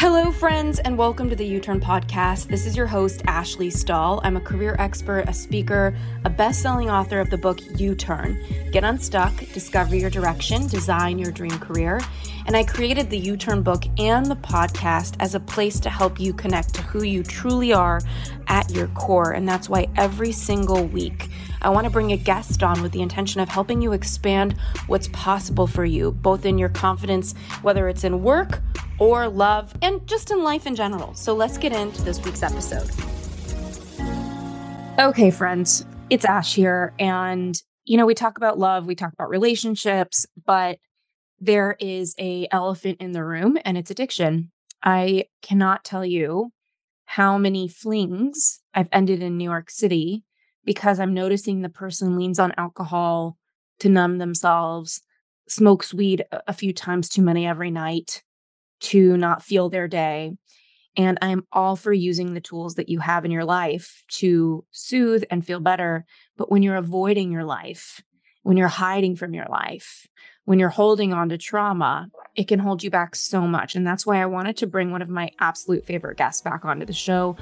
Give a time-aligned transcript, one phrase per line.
[0.00, 2.46] Hello, friends, and welcome to the U Turn Podcast.
[2.46, 4.20] This is your host, Ashley Stahl.
[4.22, 5.92] I'm a career expert, a speaker,
[6.24, 8.40] a best selling author of the book U Turn
[8.70, 12.00] Get Unstuck, Discover Your Direction, Design Your Dream Career.
[12.46, 16.20] And I created the U Turn book and the podcast as a place to help
[16.20, 18.00] you connect to who you truly are
[18.46, 19.32] at your core.
[19.32, 21.28] And that's why every single week,
[21.60, 25.08] I want to bring a guest on with the intention of helping you expand what's
[25.08, 28.60] possible for you, both in your confidence, whether it's in work
[28.98, 31.14] or love, and just in life in general.
[31.14, 32.88] So let's get into this week's episode.
[34.98, 36.94] Okay, friends, it's Ash here.
[36.98, 40.78] And, you know, we talk about love, we talk about relationships, but
[41.40, 44.50] there is a elephant in the room and it's addiction.
[44.82, 46.52] I cannot tell you
[47.04, 50.24] how many flings I've ended in New York City
[50.68, 53.38] because I'm noticing the person leans on alcohol
[53.78, 55.00] to numb themselves,
[55.48, 58.22] smokes weed a few times too many every night,
[58.80, 60.32] to not feel their day.
[60.94, 65.24] And I'm all for using the tools that you have in your life to soothe
[65.30, 66.04] and feel better.
[66.36, 68.02] But when you're avoiding your life,
[68.42, 70.06] when you're hiding from your life,
[70.44, 73.74] when you're holding on to trauma, it can hold you back so much.
[73.74, 76.84] And that's why I wanted to bring one of my absolute favorite guests back onto
[76.84, 77.38] the show,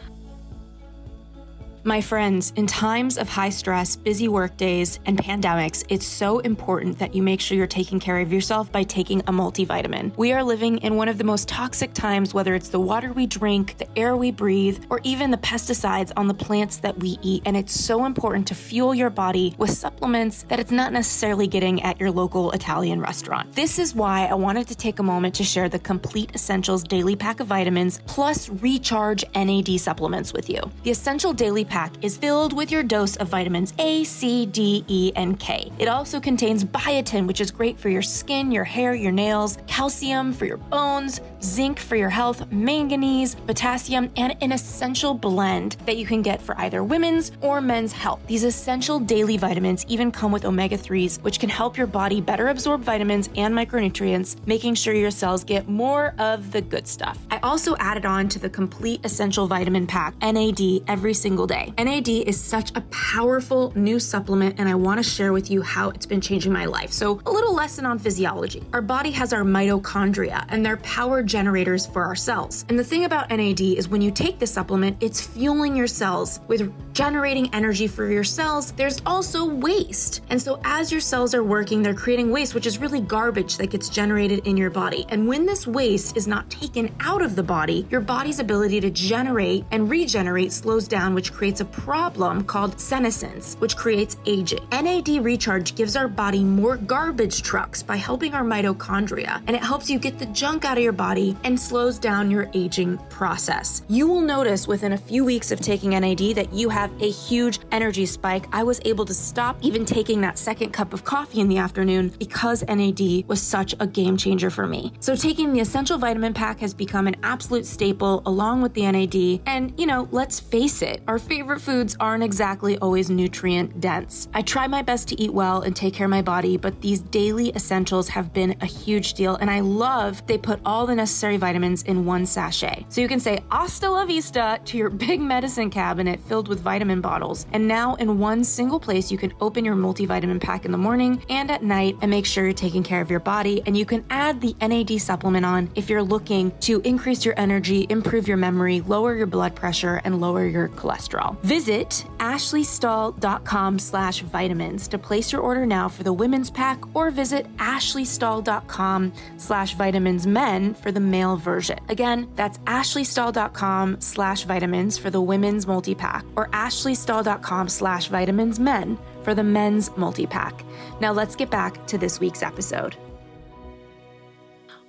[1.86, 6.98] my friends, in times of high stress, busy work days, and pandemics, it's so important
[6.98, 10.16] that you make sure you're taking care of yourself by taking a multivitamin.
[10.16, 13.26] We are living in one of the most toxic times, whether it's the water we
[13.26, 17.42] drink, the air we breathe, or even the pesticides on the plants that we eat.
[17.46, 21.80] And it's so important to fuel your body with supplements that it's not necessarily getting
[21.82, 23.52] at your local Italian restaurant.
[23.52, 27.14] This is why I wanted to take a moment to share the Complete Essentials Daily
[27.14, 30.60] Pack of Vitamins plus Recharge NAD supplements with you.
[30.82, 34.82] The Essential Daily Pack pack is filled with your dose of vitamins A, C, D,
[34.88, 35.70] E, and K.
[35.78, 40.32] It also contains biotin, which is great for your skin, your hair, your nails, calcium
[40.32, 46.06] for your bones, zinc for your health, manganese, potassium, and an essential blend that you
[46.06, 48.20] can get for either women's or men's health.
[48.26, 52.48] These essential daily vitamins even come with omega 3s, which can help your body better
[52.48, 57.18] absorb vitamins and micronutrients, making sure your cells get more of the good stuff.
[57.30, 61.72] I also added on to the complete essential vitamin pack, NAD, every single day.
[61.78, 65.90] NAD is such a powerful new supplement, and I want to share with you how
[65.90, 66.92] it's been changing my life.
[66.92, 68.62] So, a little lesson on physiology.
[68.72, 72.64] Our body has our mitochondria, and they're power generators for our cells.
[72.68, 76.40] And the thing about NAD is when you take the supplement, it's fueling your cells
[76.48, 78.72] with generating energy for your cells.
[78.72, 80.22] There's also waste.
[80.30, 83.70] And so, as your cells are working, they're creating waste, which is really garbage that
[83.70, 85.06] gets generated in your body.
[85.08, 88.90] And when this waste is not taken out of the body, your body's ability to
[88.90, 94.66] generate and regenerate slows down, which creates a problem called senescence, which creates aging.
[94.70, 99.90] NAD recharge gives our body more garbage trucks by helping our mitochondria, and it helps
[99.90, 103.82] you get the junk out of your body and slows down your aging process.
[103.88, 107.58] You will notice within a few weeks of taking NAD that you have a huge
[107.72, 108.46] energy spike.
[108.52, 112.10] I was able to stop even taking that second cup of coffee in the afternoon
[112.18, 114.92] because NAD was such a game changer for me.
[115.00, 119.40] So, taking the essential vitamin pack has become an absolute staple along with the NAD.
[119.46, 124.28] And, you know, let's face it, our favorite Favorite foods aren't exactly always nutrient dense.
[124.34, 127.00] I try my best to eat well and take care of my body, but these
[127.00, 131.05] daily essentials have been a huge deal, and I love they put all the necessary
[131.06, 132.84] vitamins in one sachet.
[132.88, 137.00] So you can say hasta la vista to your big medicine cabinet filled with vitamin
[137.00, 137.46] bottles.
[137.52, 141.22] And now in one single place, you can open your multivitamin pack in the morning
[141.28, 143.62] and at night and make sure you're taking care of your body.
[143.66, 147.86] And you can add the NAD supplement on if you're looking to increase your energy,
[147.88, 151.38] improve your memory, lower your blood pressure, and lower your cholesterol.
[151.42, 157.46] Visit ashleystahl.com slash vitamins to place your order now for the women's pack or visit
[157.56, 161.78] ashleystahl.com slash vitamins men for the male version.
[161.88, 169.34] Again, that's ashleystahl.com slash vitamins for the women's multi-pack or ashleystahl.com slash vitamins men for
[169.34, 170.64] the men's multi-pack.
[171.00, 172.96] Now let's get back to this week's episode.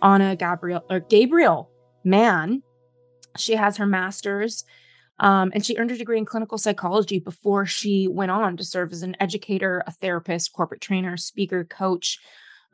[0.01, 1.69] Ana Gabriel or Gabriel
[2.03, 2.61] Mann,
[3.35, 4.63] she has her master's
[5.19, 8.91] um, and she earned a degree in clinical psychology before she went on to serve
[8.91, 12.19] as an educator, a therapist, corporate trainer, speaker, coach.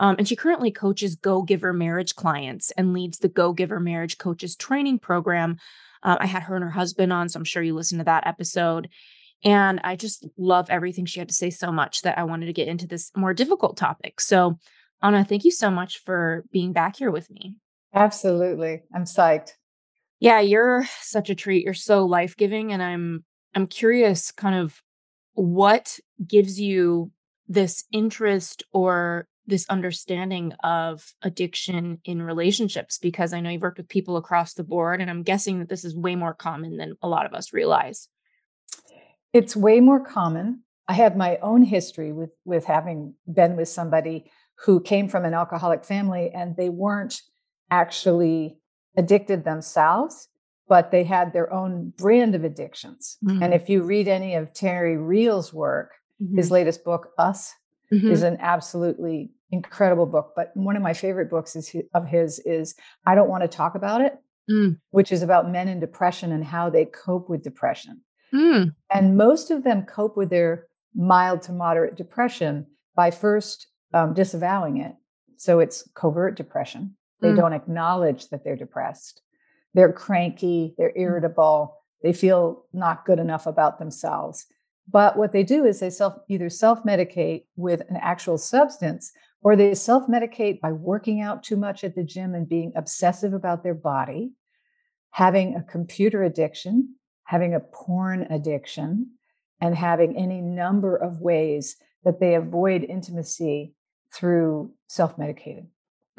[0.04, 4.18] Um, and she currently coaches Go Giver marriage clients and leads the Go Giver marriage
[4.18, 5.56] coaches training program.
[6.04, 8.28] Uh, I had her and her husband on, so I'm sure you listened to that
[8.28, 8.90] episode.
[9.46, 12.54] And I just love everything she had to say so much that I wanted to
[12.54, 14.20] get into this more difficult topic.
[14.20, 14.60] So,
[15.02, 17.56] Ana, thank you so much for being back here with me.
[17.94, 18.84] Absolutely.
[18.94, 19.54] I'm psyched
[20.24, 21.66] yeah, you're such a treat.
[21.66, 24.82] You're so life-giving and I'm I'm curious kind of
[25.34, 27.12] what gives you
[27.50, 33.90] this interest or this understanding of addiction in relationships because I know you've worked with
[33.90, 37.08] people across the board, and I'm guessing that this is way more common than a
[37.08, 38.08] lot of us realize.
[39.34, 40.64] It's way more common.
[40.88, 44.32] I have my own history with with having been with somebody
[44.66, 47.22] who came from an alcoholic family and they weren't
[47.72, 48.58] actually
[48.96, 50.28] addicted themselves,
[50.68, 53.18] but they had their own brand of addictions.
[53.26, 53.44] Mm-hmm.
[53.44, 56.38] And if you read any of Terry Real's work, mm-hmm.
[56.38, 57.54] his latest book, Us,
[57.94, 58.12] mm-hmm.
[58.12, 60.34] is an absolutely incredible book.
[60.36, 62.76] But one of my favorite books is of his is
[63.06, 64.16] I Don't Want to Talk About It,
[64.50, 64.78] mm.
[64.92, 68.02] which is about men in depression and how they cope with depression.
[68.34, 68.74] Mm.
[68.92, 74.78] And most of them cope with their mild to moderate depression by first um, disavowing
[74.78, 74.94] it.
[75.38, 76.96] So it's covert depression.
[77.22, 77.38] They mm.
[77.38, 79.22] don't acknowledge that they're depressed.
[79.76, 81.02] They're cranky, they're mm.
[81.02, 84.46] irritable, they feel not good enough about themselves.
[84.90, 89.74] But what they do is they self either self-medicate with an actual substance or they
[89.74, 94.32] self-medicate by working out too much at the gym and being obsessive about their body,
[95.12, 96.96] having a computer addiction,
[97.26, 99.12] having a porn addiction,
[99.62, 103.74] and having any number of ways that they avoid intimacy
[104.14, 105.68] through self-medicating.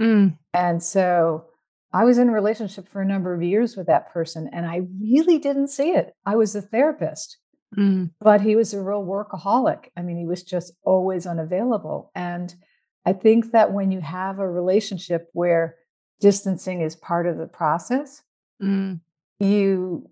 [0.01, 0.39] Mm.
[0.53, 1.47] And so
[1.93, 4.83] I was in a relationship for a number of years with that person and I
[5.01, 6.15] really didn't see it.
[6.27, 7.39] I was a therapist.
[7.77, 8.11] Mm.
[8.21, 9.87] But he was a real workaholic.
[9.97, 12.11] I mean, he was just always unavailable.
[12.15, 12.55] And
[13.05, 15.77] I think that when you have a relationship where
[16.21, 18.23] distancing is part of the process,
[18.63, 19.01] mm.
[19.41, 20.11] you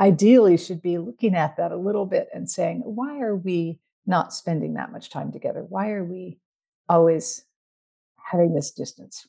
[0.00, 4.32] ideally should be looking at that a little bit and saying, why are we not
[4.32, 5.64] spending that much time together?
[5.66, 6.38] Why are we
[6.88, 7.44] always
[8.16, 9.26] having this distance?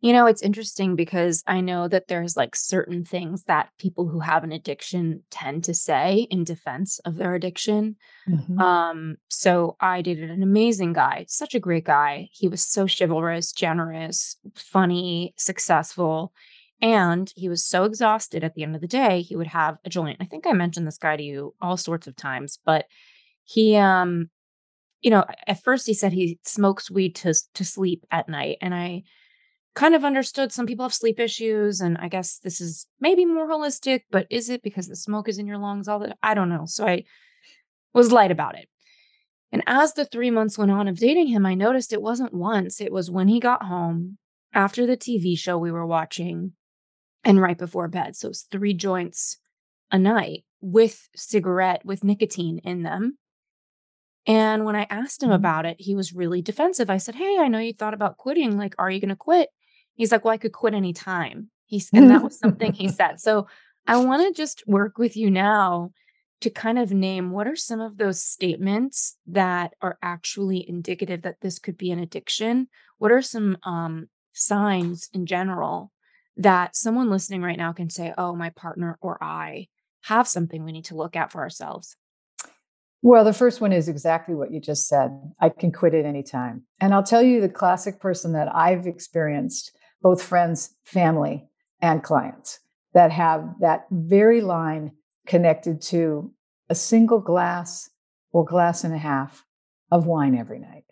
[0.00, 4.20] You know, it's interesting because I know that there's like certain things that people who
[4.20, 7.96] have an addiction tend to say in defense of their addiction.
[8.28, 8.58] Mm-hmm.
[8.58, 12.28] Um, so I dated an amazing guy, such a great guy.
[12.32, 16.32] He was so chivalrous, generous, funny, successful.
[16.82, 19.90] And he was so exhausted at the end of the day, he would have a
[19.90, 20.18] joint.
[20.20, 22.86] I think I mentioned this guy to you all sorts of times, but
[23.44, 24.30] he um
[25.02, 28.74] you know, at first he said he smokes weed to to sleep at night and
[28.74, 29.04] I
[29.74, 33.48] kind of understood some people have sleep issues and i guess this is maybe more
[33.48, 36.48] holistic but is it because the smoke is in your lungs all the i don't
[36.48, 37.04] know so i
[37.94, 38.68] was light about it
[39.52, 42.80] and as the three months went on of dating him i noticed it wasn't once
[42.80, 44.18] it was when he got home
[44.52, 46.52] after the tv show we were watching
[47.24, 49.38] and right before bed so it's three joints
[49.92, 53.16] a night with cigarette with nicotine in them
[54.26, 55.36] and when I asked him mm-hmm.
[55.36, 56.90] about it, he was really defensive.
[56.90, 58.58] I said, Hey, I know you thought about quitting.
[58.58, 59.48] Like, are you going to quit?
[60.00, 61.50] He's like, well, I could quit anytime.
[61.66, 63.20] He's, and that was something he said.
[63.20, 63.48] So
[63.86, 65.90] I want to just work with you now
[66.40, 71.42] to kind of name what are some of those statements that are actually indicative that
[71.42, 72.68] this could be an addiction?
[72.96, 75.92] What are some um, signs in general
[76.34, 79.68] that someone listening right now can say, oh, my partner or I
[80.04, 81.94] have something we need to look at for ourselves?
[83.02, 85.10] Well, the first one is exactly what you just said.
[85.38, 86.64] I can quit at any time.
[86.80, 91.48] And I'll tell you the classic person that I've experienced both friends, family,
[91.80, 92.60] and clients
[92.94, 94.92] that have that very line
[95.26, 96.32] connected to
[96.68, 97.90] a single glass
[98.32, 99.44] or glass and a half
[99.90, 100.84] of wine every night.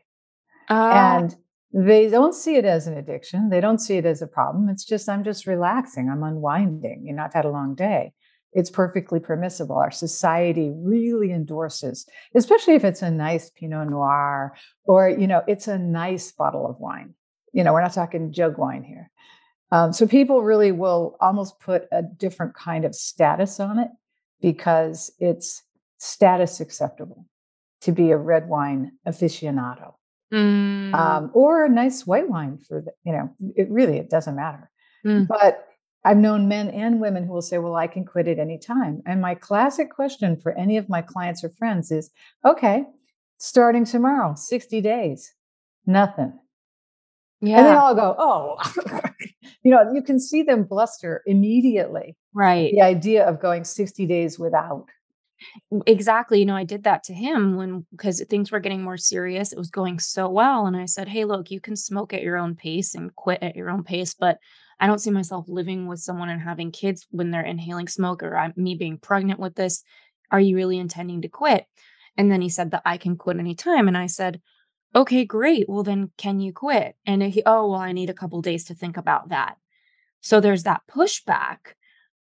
[0.69, 1.37] Uh, and
[1.73, 3.51] they don't see it as an addiction.
[3.51, 4.69] They don't see it as a problem.
[4.69, 6.09] It's just, I'm just relaxing.
[6.09, 7.05] I'm unwinding.
[7.07, 8.13] You know, I've had a long day.
[8.53, 9.77] It's perfectly permissible.
[9.77, 14.55] Our society really endorses, especially if it's a nice Pinot Noir
[14.85, 17.15] or, you know, it's a nice bottle of wine.
[17.53, 19.11] You know, we're not talking jug wine here.
[19.71, 23.89] Um, so people really will almost put a different kind of status on it
[24.41, 25.63] because it's
[25.99, 27.27] status acceptable
[27.83, 29.95] to be a red wine aficionado
[30.33, 30.95] mm.
[30.95, 34.71] um, or a nice white wine for the, you know it really it doesn't matter
[35.05, 35.27] mm.
[35.27, 35.67] but
[36.05, 39.03] i've known men and women who will say well i can quit at any time
[39.07, 42.11] and my classic question for any of my clients or friends is
[42.45, 42.85] okay
[43.39, 45.35] starting tomorrow 60 days
[45.87, 46.33] nothing
[47.41, 47.59] yeah.
[47.59, 48.57] And they all go, oh,
[49.63, 52.17] you know, you can see them bluster immediately.
[52.35, 52.73] Right.
[52.73, 54.87] The idea of going 60 days without.
[55.87, 56.41] Exactly.
[56.41, 59.53] You know, I did that to him when, because things were getting more serious.
[59.53, 60.67] It was going so well.
[60.67, 63.55] And I said, hey, look, you can smoke at your own pace and quit at
[63.55, 64.39] your own pace, but
[64.81, 68.37] I don't see myself living with someone and having kids when they're inhaling smoke or
[68.37, 69.83] I'm, me being pregnant with this.
[70.31, 71.67] Are you really intending to quit?
[72.17, 73.87] And then he said that I can quit anytime.
[73.87, 74.41] And I said,
[74.95, 75.69] okay, great.
[75.69, 76.97] Well, then can you quit?
[77.07, 79.57] And he, oh, well, I need a couple days to think about that.
[80.21, 81.75] So there's that pushback.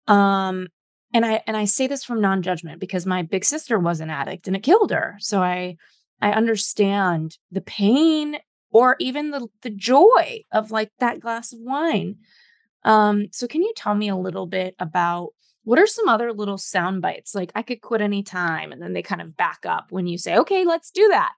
[0.07, 0.69] Um,
[1.13, 4.47] and I and I say this from non-judgment because my big sister was an addict
[4.47, 5.17] and it killed her.
[5.21, 5.77] So I
[6.21, 8.37] I understand the pain
[8.71, 12.17] or even the the joy of like that glass of wine.
[12.85, 15.31] Um, so can you tell me a little bit about
[15.65, 17.35] what are some other little sound bites?
[17.35, 20.37] Like I could quit anytime, and then they kind of back up when you say,
[20.37, 21.33] okay, let's do that.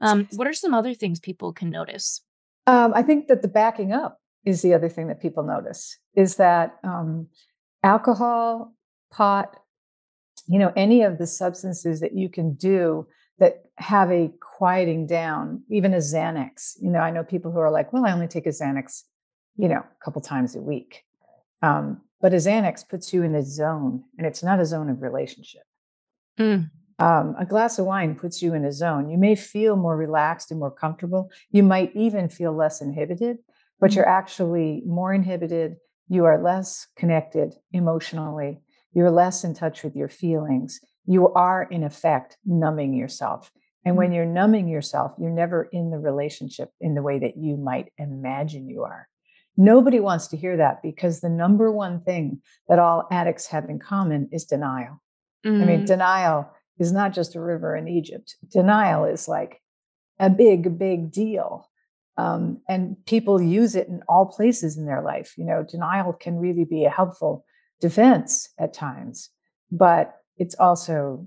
[0.00, 2.22] Um, what are some other things people can notice?
[2.66, 6.36] Um, I think that the backing up is the other thing that people notice is
[6.36, 7.28] that um,
[7.82, 8.74] alcohol,
[9.12, 9.56] pot,
[10.46, 13.06] you know, any of the substances that you can do
[13.38, 16.74] that have a quieting down, even a Xanax.
[16.80, 19.02] You know, I know people who are like, well, I only take a Xanax,
[19.56, 21.04] you know, a couple times a week.
[21.62, 25.02] Um, but a Xanax puts you in a zone, and it's not a zone of
[25.02, 25.62] relationship.
[26.38, 26.70] Mm.
[26.98, 29.10] Um, a glass of wine puts you in a zone.
[29.10, 31.30] You may feel more relaxed and more comfortable.
[31.50, 33.38] You might even feel less inhibited,
[33.78, 35.76] but you're actually more inhibited.
[36.08, 38.60] You are less connected emotionally.
[38.94, 40.80] You're less in touch with your feelings.
[41.04, 43.52] You are, in effect, numbing yourself.
[43.84, 44.16] And when mm.
[44.16, 48.68] you're numbing yourself, you're never in the relationship in the way that you might imagine
[48.68, 49.08] you are.
[49.56, 53.78] Nobody wants to hear that because the number one thing that all addicts have in
[53.78, 55.00] common is denial.
[55.46, 55.62] Mm.
[55.62, 55.86] I mean, mm.
[55.86, 58.36] denial is not just a river in Egypt.
[58.50, 59.62] Denial is like
[60.18, 61.70] a big, big deal.
[62.18, 65.34] Um, and people use it in all places in their life.
[65.36, 67.44] You know, denial can really be a helpful
[67.80, 69.30] defense at times,
[69.70, 71.26] but it's also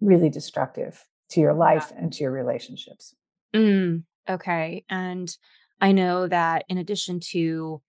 [0.00, 1.98] really destructive to your life yeah.
[2.02, 3.14] and to your relationships.
[3.54, 4.84] Mm, okay.
[4.88, 5.34] And
[5.80, 7.82] I know that in addition to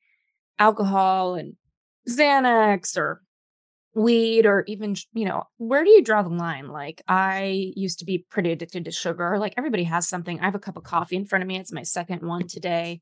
[0.59, 1.55] alcohol and
[2.09, 3.21] Xanax or
[3.93, 6.67] weed or even you know where do you draw the line?
[6.67, 10.39] Like i used to be pretty addicted to sugar like everybody has something.
[10.39, 13.01] I have a cup of coffee in front of me it's my second one today.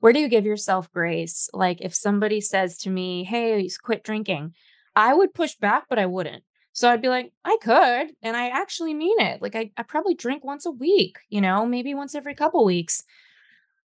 [0.00, 1.48] Where do you give yourself grace?
[1.52, 4.54] Like if somebody says to me hey quit drinking
[4.96, 6.44] i would push back but i wouldn't.
[6.72, 9.42] So i'd be like i could and i actually mean it.
[9.42, 13.04] Like i, I probably drink once a week you know maybe once every couple weeks.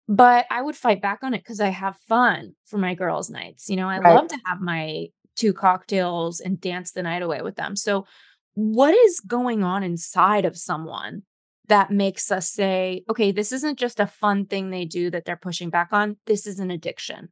[0.07, 3.69] But I would fight back on it because I have fun for my girls' nights.
[3.69, 4.15] You know, I right.
[4.15, 7.75] love to have my two cocktails and dance the night away with them.
[7.75, 8.05] So,
[8.55, 11.23] what is going on inside of someone
[11.67, 15.37] that makes us say, okay, this isn't just a fun thing they do that they're
[15.37, 17.29] pushing back on, this is an addiction?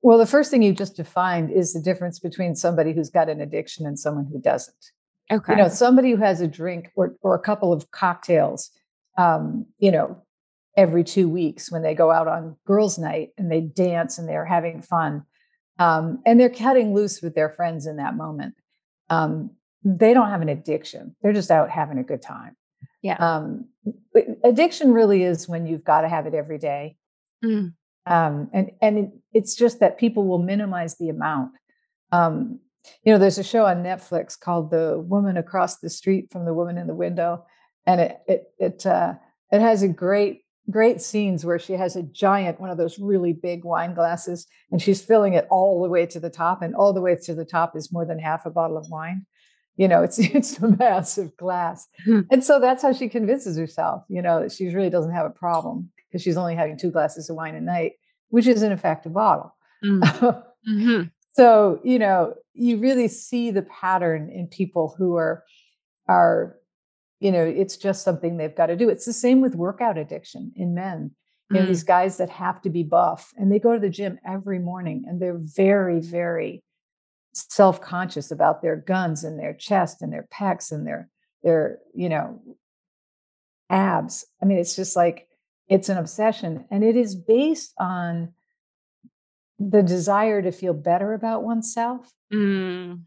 [0.00, 3.40] Well, the first thing you just defined is the difference between somebody who's got an
[3.40, 4.76] addiction and someone who doesn't.
[5.30, 5.52] Okay.
[5.52, 8.70] You know, somebody who has a drink or, or a couple of cocktails,
[9.18, 10.22] um, you know,
[10.76, 14.46] every two weeks when they go out on girls' night and they dance and they're
[14.46, 15.24] having fun.
[15.78, 18.54] Um, and they're cutting loose with their friends in that moment.
[19.10, 19.50] Um,
[19.84, 21.14] they don't have an addiction.
[21.22, 22.56] They're just out having a good time.
[23.02, 23.16] Yeah.
[23.16, 23.66] Um,
[24.42, 26.96] addiction really is when you've got to have it every day.
[27.44, 27.74] Mm.
[28.06, 31.52] Um, and and it, it's just that people will minimize the amount.
[32.10, 32.60] Um,
[33.04, 36.54] you know, there's a show on Netflix called "The Woman Across the Street from the
[36.54, 37.44] Woman in the Window,"
[37.86, 39.14] and it it it uh,
[39.52, 43.32] it has a great great scenes where she has a giant one of those really
[43.32, 46.92] big wine glasses and she's filling it all the way to the top and all
[46.92, 49.24] the way to the top is more than half a bottle of wine
[49.76, 52.20] you know it's it's a massive glass hmm.
[52.30, 55.30] and so that's how she convinces herself you know that she really doesn't have a
[55.30, 57.92] problem because she's only having two glasses of wine a night
[58.28, 60.00] which is in effect a bottle mm.
[60.68, 61.02] mm-hmm.
[61.32, 65.44] so you know you really see the pattern in people who are
[66.08, 66.56] are
[67.20, 70.52] you know it's just something they've got to do it's the same with workout addiction
[70.56, 71.10] in men
[71.50, 71.68] you know mm.
[71.68, 75.04] these guys that have to be buff and they go to the gym every morning
[75.06, 76.62] and they're very very
[77.32, 81.08] self-conscious about their guns and their chest and their pecs and their
[81.42, 82.40] their you know
[83.70, 85.28] abs i mean it's just like
[85.68, 88.32] it's an obsession and it is based on
[89.58, 92.98] the desire to feel better about oneself mm.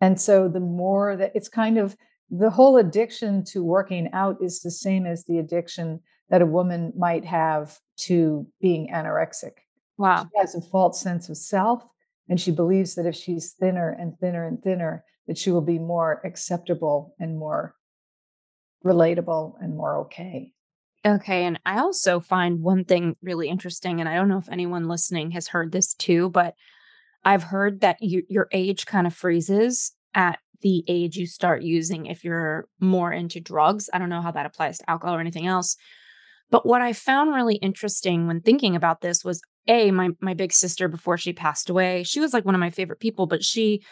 [0.00, 1.96] and so the more that it's kind of
[2.30, 6.00] the whole addiction to working out is the same as the addiction
[6.30, 9.52] that a woman might have to being anorexic.
[9.98, 10.28] Wow.
[10.32, 11.84] She has a false sense of self,
[12.28, 15.78] and she believes that if she's thinner and thinner and thinner, that she will be
[15.78, 17.74] more acceptable and more
[18.84, 20.52] relatable and more okay.
[21.06, 21.44] Okay.
[21.44, 25.32] And I also find one thing really interesting, and I don't know if anyone listening
[25.32, 26.54] has heard this too, but
[27.24, 32.06] I've heard that you, your age kind of freezes at the age you start using
[32.06, 33.90] if you're more into drugs.
[33.92, 35.76] I don't know how that applies to alcohol or anything else.
[36.50, 40.52] But what I found really interesting when thinking about this was a my my big
[40.52, 42.02] sister before she passed away.
[42.02, 43.84] She was like one of my favorite people, but she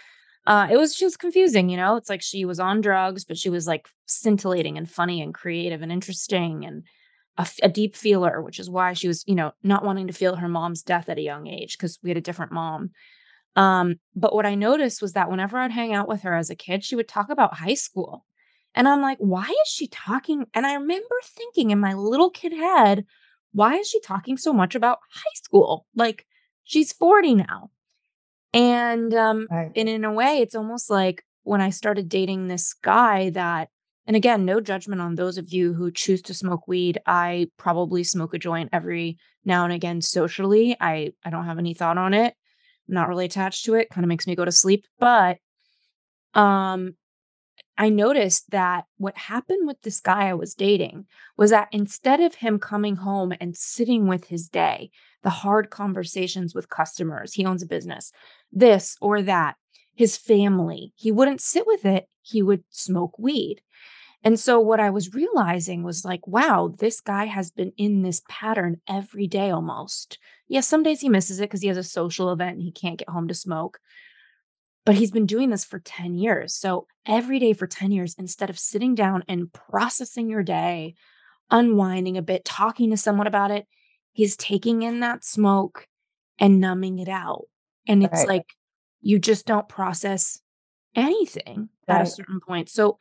[0.47, 1.97] uh it was just confusing, you know?
[1.97, 5.83] It's like she was on drugs, but she was like scintillating and funny and creative
[5.83, 6.85] and interesting and
[7.37, 10.37] a, a deep feeler, which is why she was, you know, not wanting to feel
[10.37, 12.91] her mom's death at a young age because we had a different mom.
[13.57, 16.57] Um, but what I noticed was that whenever I'd hang out with her as a
[16.57, 18.25] kid, she would talk about high school.
[18.75, 20.47] And I'm like, why is she talking?
[20.55, 23.05] And I remember thinking in my little kid head,
[23.53, 25.87] why is she talking so much about high school?
[25.95, 26.27] Like
[26.65, 27.71] she's 40 now.
[28.55, 29.73] And um Right.
[29.75, 33.69] and in a way it's almost like when I started dating this guy that
[34.07, 36.99] and again, no judgment on those of you who choose to smoke weed.
[37.07, 40.77] I probably smoke a joint every now and again socially.
[40.81, 42.35] I I don't have any thought on it.
[42.89, 43.91] Not really attached to it.
[43.91, 45.39] Kind of makes me go to sleep, but
[46.35, 46.95] um
[47.79, 52.35] I noticed that what happened with this guy I was dating was that instead of
[52.35, 54.91] him coming home and sitting with his day,
[55.23, 58.13] the hard conversations with customers, he owns a business,
[58.53, 59.57] this or that,
[59.95, 62.09] his family, he wouldn't sit with it.
[62.21, 63.63] He would smoke weed.
[64.25, 68.23] And so what I was realizing was like, wow, this guy has been in this
[68.29, 70.19] pattern every day almost.
[70.53, 72.99] Yes, some days he misses it because he has a social event and he can't
[72.99, 73.81] get home to smoke
[74.85, 76.55] but he's been doing this for 10 years.
[76.55, 80.95] So every day for 10 years, instead of sitting down and processing your day,
[81.51, 83.67] unwinding a bit, talking to someone about it,
[84.13, 85.87] he's taking in that smoke
[86.39, 87.45] and numbing it out.
[87.87, 88.29] And it's Right.
[88.29, 88.55] like
[89.01, 90.41] you just don't process
[90.97, 92.69] anything at a certain point.
[92.69, 92.99] So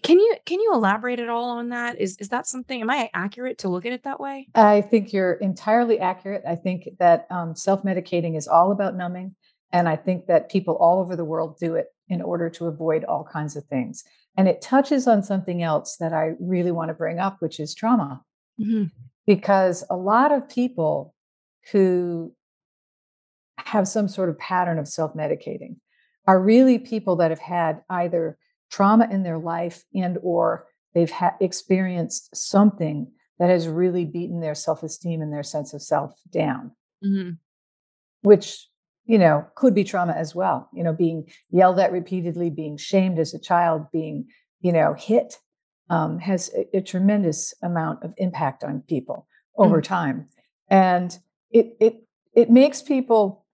[0.00, 2.00] can you can you elaborate at all on that?
[2.00, 4.48] Is is that something am I accurate to look at it that way?
[4.54, 6.42] I think you're entirely accurate.
[6.48, 9.34] I think that um, self medicating is all about numbing.
[9.70, 13.04] And I think that people all over the world do it in order to avoid
[13.04, 14.04] all kinds of things.
[14.36, 17.74] And it touches on something else that I really want to bring up, which is
[17.74, 18.22] trauma.
[18.60, 18.90] Mhm.
[19.26, 21.14] Because a lot of people
[21.70, 22.34] who
[23.58, 25.76] have some sort of pattern of self medicating
[26.26, 28.38] are really people that have had either
[28.72, 33.06] trauma in their life and or they've ha- experienced something
[33.38, 36.72] that has really beaten their self-esteem and their sense of self down.
[37.04, 37.38] Mhm.
[38.22, 38.68] which
[39.04, 43.18] you know could be trauma as well you know being yelled at repeatedly being shamed
[43.18, 44.26] as a child being
[44.60, 45.38] you know hit
[45.90, 49.26] um, has a, a tremendous amount of impact on people
[49.56, 50.28] over time.
[50.68, 51.18] And
[51.50, 51.94] it it
[52.34, 53.44] it makes people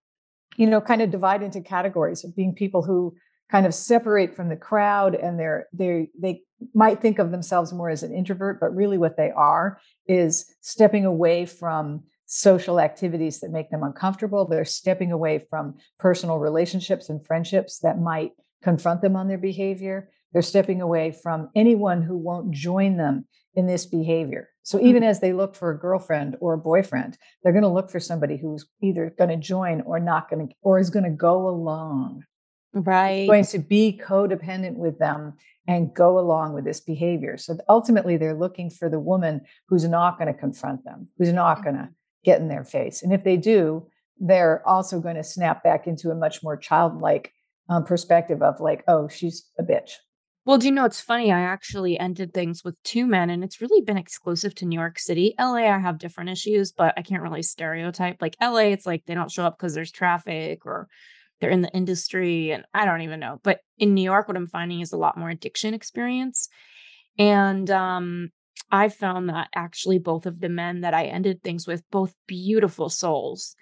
[0.57, 3.17] you know kind of divide into categories of being people who
[3.51, 6.43] kind of separate from the crowd and they're they they
[6.75, 11.05] might think of themselves more as an introvert but really what they are is stepping
[11.05, 14.47] away from social activities that make them uncomfortable.
[14.47, 18.33] They're stepping away from personal relationships and friendships that might
[18.63, 20.11] confront them on their behavior.
[20.33, 24.51] They're stepping away from anyone who won't join them in this behavior.
[24.63, 24.87] So hmm.
[24.87, 28.01] even as they look for a girlfriend or a boyfriend they're going to look for
[28.01, 31.49] somebody who's either going to join or not going to or is going to go
[31.49, 32.25] along
[32.73, 33.27] Right.
[33.27, 35.35] going to be codependent with them
[35.67, 37.37] and go along with this behavior.
[37.37, 41.63] So ultimately, they're looking for the woman who's not going to confront them, who's not
[41.63, 41.89] going to
[42.25, 43.03] get in their face.
[43.03, 43.87] And if they do,
[44.19, 47.33] they're also going to snap back into a much more childlike
[47.69, 49.93] um, perspective of like, oh, she's a bitch.
[50.47, 51.31] Well, do you know it's funny?
[51.31, 54.99] I actually ended things with two men, and it's really been exclusive to New York
[54.99, 55.35] City.
[55.39, 58.23] LA, I have different issues, but I can't really stereotype.
[58.23, 60.89] Like LA, it's like they don't show up because there's traffic or
[61.41, 63.41] they're in the industry, and I don't even know.
[63.43, 66.49] But in New York, what I'm finding is a lot more addiction experience.
[67.19, 68.31] And um,
[68.71, 72.89] I found that actually both of the men that I ended things with, both beautiful
[72.89, 73.55] souls,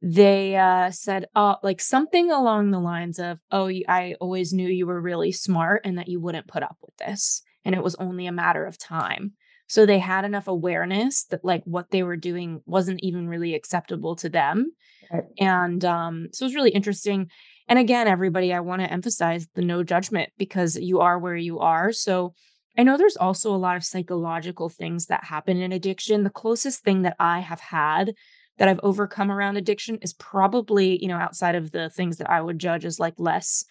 [0.00, 4.86] they uh, said, uh, like something along the lines of, Oh, I always knew you
[4.86, 7.42] were really smart and that you wouldn't put up with this.
[7.64, 9.32] And it was only a matter of time.
[9.68, 14.16] So they had enough awareness that like what they were doing wasn't even really acceptable
[14.16, 14.72] to them.
[15.12, 15.24] Right.
[15.38, 17.30] And um, so it was really interesting.
[17.68, 21.58] And again, everybody, I want to emphasize the no judgment because you are where you
[21.60, 21.92] are.
[21.92, 22.34] So
[22.78, 26.24] I know there's also a lot of psychological things that happen in addiction.
[26.24, 28.14] The closest thing that I have had
[28.56, 32.40] that I've overcome around addiction is probably, you know, outside of the things that I
[32.40, 33.64] would judge as like less,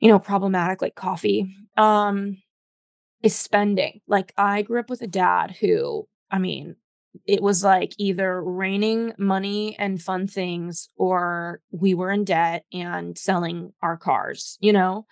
[0.00, 2.38] you know, problematic, like coffee, um,
[3.22, 4.00] is spending.
[4.06, 6.76] Like I grew up with a dad who, I mean,
[7.26, 13.16] it was like either raining money and fun things or we were in debt and
[13.16, 15.06] selling our cars, you know?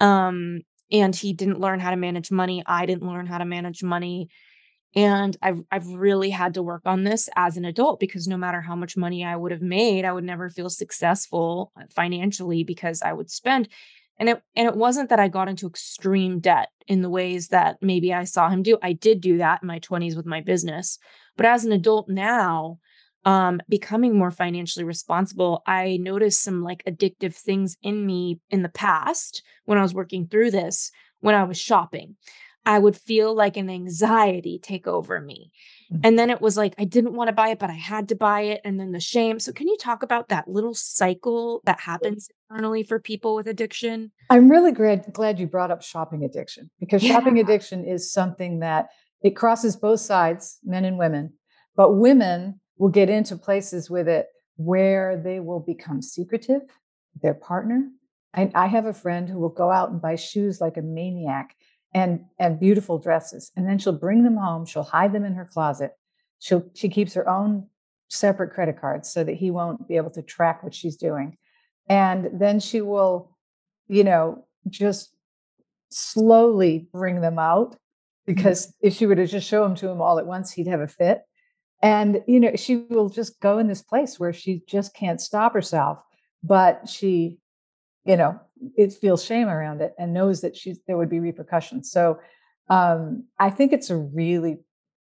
[0.00, 0.60] Um,
[0.92, 2.62] and he didn't learn how to manage money.
[2.66, 4.28] I didn't learn how to manage money.
[4.96, 8.60] And I've I've really had to work on this as an adult because no matter
[8.60, 13.00] how much money I would have made, I would never feel successful uh, financially because
[13.00, 13.68] I would spend.
[14.20, 17.78] And it and it wasn't that I got into extreme debt in the ways that
[17.80, 18.78] maybe I saw him do.
[18.82, 20.98] I did do that in my 20s with my business.
[21.36, 22.78] But as an adult now,
[23.24, 28.68] um becoming more financially responsible, I noticed some like addictive things in me in the
[28.68, 32.16] past when I was working through this when I was shopping.
[32.66, 35.50] I would feel like an anxiety take over me.
[35.92, 36.00] Mm.
[36.04, 38.14] And then it was like I didn't want to buy it, but I had to
[38.14, 38.60] buy it.
[38.64, 39.40] And then the shame.
[39.40, 44.12] So, can you talk about that little cycle that happens internally for people with addiction?
[44.28, 47.14] I'm really glad, glad you brought up shopping addiction because Yeah.
[47.14, 48.88] shopping addiction is something that
[49.22, 51.32] it crosses both sides, men and women.
[51.76, 54.26] but women will get into places with it
[54.56, 56.62] where they will become secretive
[57.22, 57.88] their partner
[58.34, 61.56] I, I have a friend who will go out and buy shoes like a maniac
[61.92, 65.44] and and beautiful dresses and then she'll bring them home she'll hide them in her
[65.44, 65.92] closet.
[66.38, 67.66] She'll she keeps her own
[68.08, 71.36] separate credit cards so that he won't be able to track what she's doing.
[71.88, 73.36] And then she will
[73.88, 75.14] you know just
[75.90, 78.34] slowly bring them out mm-hmm.
[78.34, 80.80] because if she were to just show them to him all at once he'd have
[80.80, 81.22] a fit.
[81.82, 85.54] And you know she will just go in this place where she just can't stop
[85.54, 85.98] herself
[86.42, 87.38] but she
[88.04, 88.40] you know
[88.76, 92.18] it feels shame around it and knows that she's there would be repercussions so
[92.68, 94.58] um, i think it's a really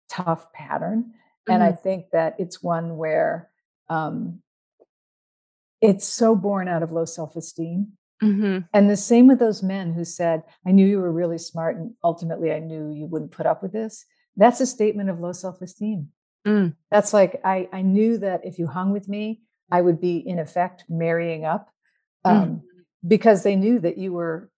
[0.10, 1.54] tough pattern mm-hmm.
[1.54, 1.84] and i mm-hmm.
[1.84, 3.50] think that it's one where
[3.90, 4.40] um,
[5.82, 7.88] it's so born out of low self-esteem
[8.22, 8.60] mm-hmm.
[8.74, 11.94] and the same with those men who said i knew you were really smart and
[12.04, 16.08] ultimately i knew you wouldn't put up with this that's a statement of low self-esteem
[16.48, 16.74] mm.
[16.92, 20.40] that's like I, I knew that if you hung with me i would be in
[20.40, 21.70] effect marrying up
[22.26, 22.32] mm.
[22.32, 22.62] um, mm
[23.08, 24.50] because they knew that you were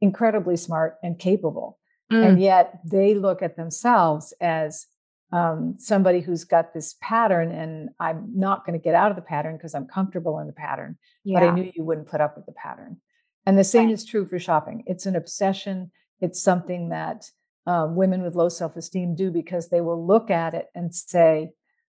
[0.00, 1.78] incredibly smart and capable.
[2.12, 2.28] Mm.
[2.28, 4.86] And yet they look at themselves as
[5.32, 9.22] um, somebody who's got this pattern, and I'm not going to get out of the
[9.22, 10.96] pattern because I'm comfortable in the pattern.
[11.24, 11.40] Yeah.
[11.40, 12.98] But I knew you wouldn't put up with the pattern.
[13.46, 13.94] And the same right.
[13.94, 14.84] is true for shopping.
[14.86, 15.90] It's an obsession.
[16.20, 17.24] It's something that
[17.66, 21.50] um, women with low self esteem do because they will look at it and say,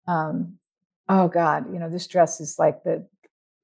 [0.07, 0.57] um,
[1.09, 3.07] "Oh God, you know this dress is like the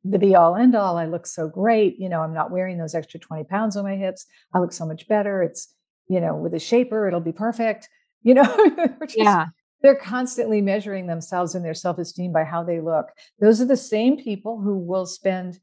[0.03, 0.97] the be all end all.
[0.97, 1.99] I look so great.
[1.99, 4.25] You know, I'm not wearing those extra 20 pounds on my hips.
[4.53, 5.41] I look so much better.
[5.43, 5.73] It's,
[6.07, 7.89] you know, with a shaper, it'll be perfect.
[8.23, 9.45] You know, just, yeah.
[9.81, 13.05] They're constantly measuring themselves and their self esteem by how they look.
[13.39, 15.60] Those are the same people who will spend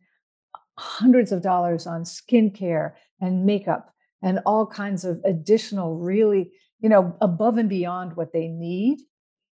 [0.78, 3.92] hundreds of dollars on skincare and makeup
[4.22, 9.00] and all kinds of additional, really, you know, above and beyond what they need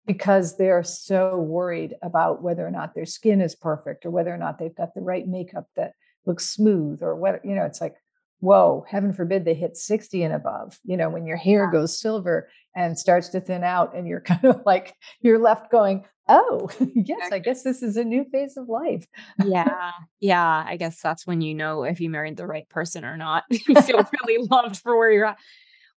[0.06, 4.38] because they're so worried about whether or not their skin is perfect or whether or
[4.38, 5.94] not they've got the right makeup that
[6.26, 7.96] looks smooth or what you know it's like
[8.40, 12.50] whoa heaven forbid they hit 60 and above you know when your hair goes silver
[12.76, 17.32] and starts to thin out and you're kind of like you're left going oh yes
[17.32, 19.06] i guess this is a new phase of life.
[19.44, 19.92] Yeah.
[20.20, 23.44] Yeah i guess that's when you know if you married the right person or not.
[23.52, 25.38] You feel really loved for where you're at.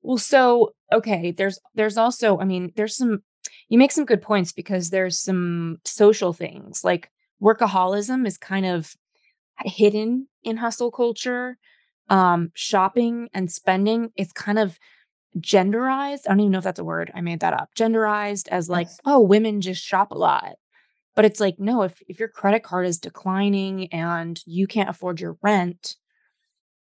[0.03, 3.23] Well so okay there's there's also i mean there's some
[3.69, 7.11] you make some good points because there's some social things like
[7.43, 8.95] workaholism is kind of
[9.65, 11.59] hidden in hustle culture.
[12.11, 14.79] Um, shopping and spending, it's kind of
[15.39, 16.21] genderized.
[16.27, 17.11] I don't even know if that's a word.
[17.15, 17.69] I made that up.
[17.79, 18.99] Genderized as like, yes.
[19.05, 20.55] oh, women just shop a lot.
[21.15, 25.21] But it's like, no, if if your credit card is declining and you can't afford
[25.21, 25.97] your rent.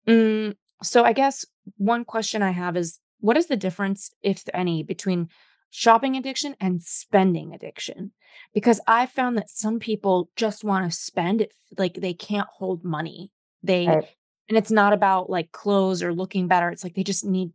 [0.07, 1.45] Mm, so I guess
[1.75, 5.27] one question I have is what is the difference, if any, between
[5.77, 8.11] shopping addiction and spending addiction
[8.51, 12.83] because i found that some people just want to spend it like they can't hold
[12.83, 13.31] money.
[13.61, 14.07] They right.
[14.49, 17.51] and it's not about like clothes or looking better it's like they just need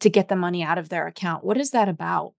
[0.00, 1.44] to get the money out of their account.
[1.44, 2.32] What is that about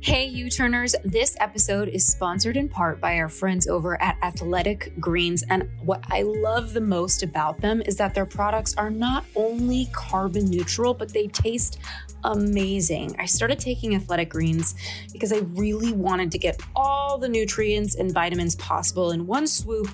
[0.00, 0.94] Hey, U Turners.
[1.04, 5.42] This episode is sponsored in part by our friends over at Athletic Greens.
[5.50, 9.88] And what I love the most about them is that their products are not only
[9.92, 11.80] carbon neutral, but they taste
[12.22, 13.16] amazing.
[13.18, 14.76] I started taking athletic greens
[15.12, 19.88] because I really wanted to get all the nutrients and vitamins possible in one swoop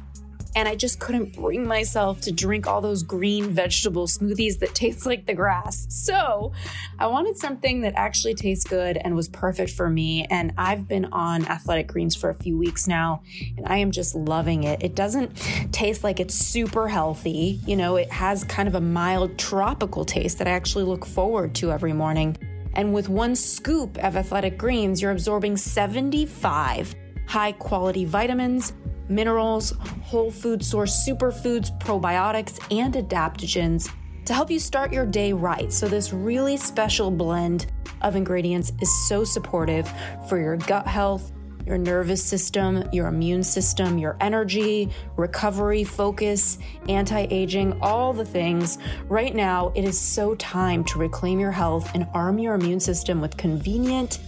[0.54, 5.06] and I just couldn't bring myself to drink all those green vegetable smoothies that taste
[5.06, 5.86] like the grass.
[5.88, 6.52] So
[6.98, 10.26] I wanted something that actually tastes good and was perfect for me.
[10.30, 13.22] And I've been on Athletic Greens for a few weeks now,
[13.56, 14.82] and I am just loving it.
[14.82, 15.34] It doesn't
[15.72, 20.38] taste like it's super healthy, you know, it has kind of a mild tropical taste
[20.38, 22.36] that I actually look forward to every morning.
[22.74, 26.94] And with one scoop of Athletic Greens, you're absorbing 75
[27.26, 28.74] high quality vitamins
[29.08, 33.90] minerals, whole food source superfoods, probiotics, and adaptogens
[34.24, 35.72] to help you start your day right.
[35.72, 37.66] So, this really special blend
[38.02, 39.90] of ingredients is so supportive
[40.28, 41.32] for your gut health,
[41.66, 48.78] your nervous system, your immune system, your energy, recovery, focus, anti aging, all the things.
[49.08, 53.20] Right now, it is so time to reclaim your health and arm your immune system
[53.20, 54.20] with convenient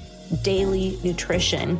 [0.42, 1.78] daily nutrition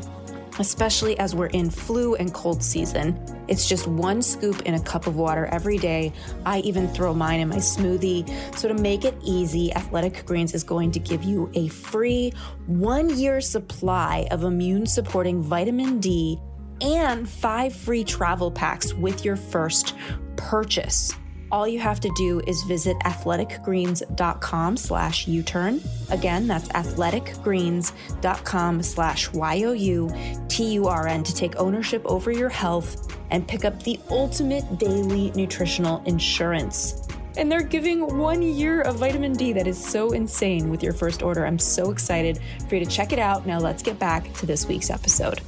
[0.59, 3.19] especially as we're in flu and cold season.
[3.49, 6.13] It's just one scoop in a cup of water every day.
[6.45, 8.29] I even throw mine in my smoothie.
[8.57, 12.33] So, to make it easy, Athletic Greens is going to give you a free
[12.67, 16.41] one year supply of immune supporting vitamin D
[16.81, 19.95] and five free travel packs with your first
[20.37, 21.13] purchase.
[21.51, 25.83] All you have to do is visit athleticgreens.com slash U-turn.
[26.11, 33.99] Again, that's athleticgreens.com slash Y-O-U-T-U-R-N to take ownership over your health and pick up the
[34.11, 37.03] ultimate daily nutritional insurance.
[37.37, 39.53] And they're giving one year of vitamin D.
[39.53, 41.47] That is so insane with your first order.
[41.47, 43.47] I'm so excited for you to check it out.
[43.47, 45.41] Now let's get back to this week's episode.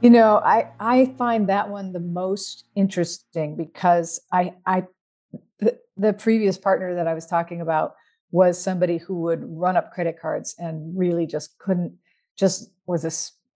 [0.00, 4.84] You know, I I find that one the most interesting because I I
[5.58, 7.94] the, the previous partner that I was talking about
[8.30, 11.94] was somebody who would run up credit cards and really just couldn't
[12.36, 13.10] just was a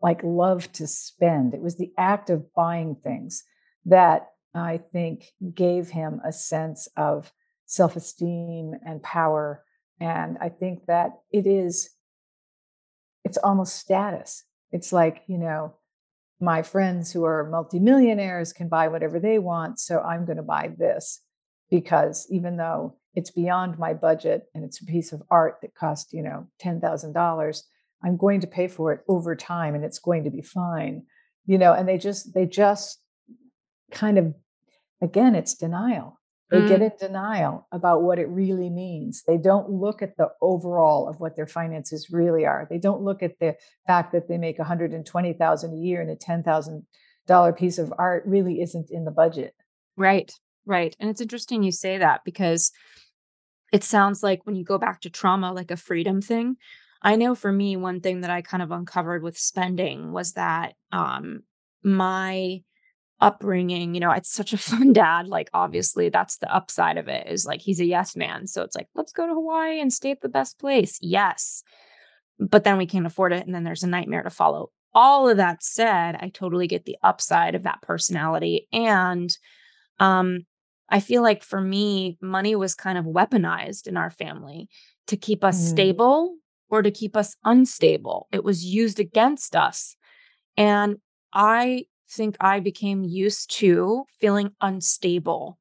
[0.04, 1.54] like love to spend.
[1.54, 3.44] It was the act of buying things
[3.84, 7.32] that I think gave him a sense of
[7.66, 9.64] self-esteem and power
[10.00, 11.90] and I think that it is
[13.24, 14.42] it's almost status.
[14.72, 15.76] It's like, you know,
[16.42, 19.78] my friends who are multimillionaires can buy whatever they want.
[19.78, 21.20] So I'm going to buy this
[21.70, 26.12] because even though it's beyond my budget and it's a piece of art that cost,
[26.12, 27.62] you know, $10,000,
[28.04, 31.04] I'm going to pay for it over time and it's going to be fine.
[31.46, 33.00] You know, and they just, they just
[33.92, 34.34] kind of,
[35.00, 36.20] again, it's denial.
[36.52, 36.68] They mm.
[36.68, 39.22] get in denial about what it really means.
[39.26, 42.66] They don't look at the overall of what their finances really are.
[42.68, 47.56] They don't look at the fact that they make 120,000 a year and a $10,000
[47.56, 49.54] piece of art really isn't in the budget.
[49.96, 50.30] Right.
[50.66, 50.94] Right.
[51.00, 52.70] And it's interesting you say that because
[53.72, 56.56] it sounds like when you go back to trauma like a freedom thing.
[57.00, 60.74] I know for me one thing that I kind of uncovered with spending was that
[60.92, 61.44] um
[61.82, 62.60] my
[63.22, 67.26] upbringing you know it's such a fun dad like obviously that's the upside of it
[67.28, 70.10] is like he's a yes man so it's like let's go to hawaii and stay
[70.10, 70.98] at the best place.
[71.00, 71.62] Yes
[72.38, 74.70] but then we can't afford it and then there's a nightmare to follow.
[74.94, 79.34] All of that said i totally get the upside of that personality and
[80.00, 80.44] um
[80.90, 84.68] i feel like for me money was kind of weaponized in our family
[85.06, 85.70] to keep us mm.
[85.70, 86.36] stable
[86.68, 88.28] or to keep us unstable.
[88.32, 89.96] It was used against us
[90.56, 90.96] and
[91.32, 95.58] i think I became used to feeling unstable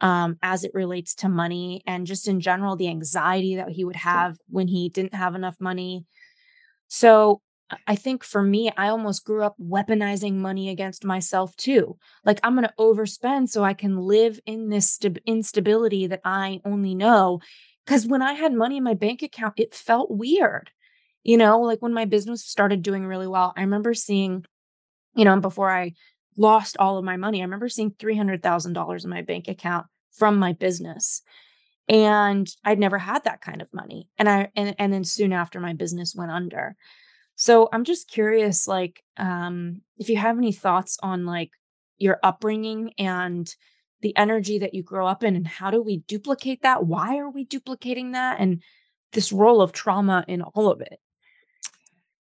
[0.00, 3.96] um, as it relates to money and just in general, the anxiety that he would
[3.96, 6.04] have when he didn't have enough money.
[6.88, 7.40] So
[7.86, 11.96] I think for me, I almost grew up weaponizing money against myself too.
[12.24, 16.60] Like, I'm going to overspend so I can live in this st- instability that I
[16.64, 17.40] only know.
[17.84, 20.70] Because when I had money in my bank account, it felt weird.
[21.22, 24.44] You know, like when my business started doing really well, I remember seeing
[25.14, 25.94] you know, before I
[26.36, 30.52] lost all of my money, I remember seeing $300,000 in my bank account from my
[30.52, 31.22] business.
[31.88, 34.08] And I'd never had that kind of money.
[34.18, 36.76] And I, and, and then soon after my business went under.
[37.36, 41.50] So I'm just curious, like, um, if you have any thoughts on like
[41.98, 43.52] your upbringing and
[44.00, 46.86] the energy that you grow up in and how do we duplicate that?
[46.86, 48.38] Why are we duplicating that?
[48.38, 48.62] And
[49.12, 51.00] this role of trauma in all of it.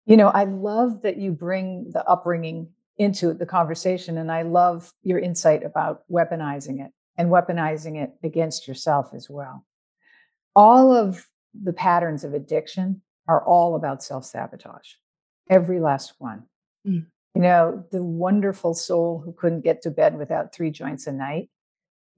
[0.06, 2.68] You know, I love that you bring the upbringing
[3.02, 4.18] into the conversation.
[4.18, 9.64] And I love your insight about weaponizing it and weaponizing it against yourself as well.
[10.54, 11.26] All of
[11.60, 14.94] the patterns of addiction are all about self sabotage,
[15.48, 16.44] every last one.
[16.86, 17.06] Mm.
[17.34, 21.48] You know, the wonderful soul who couldn't get to bed without three joints a night,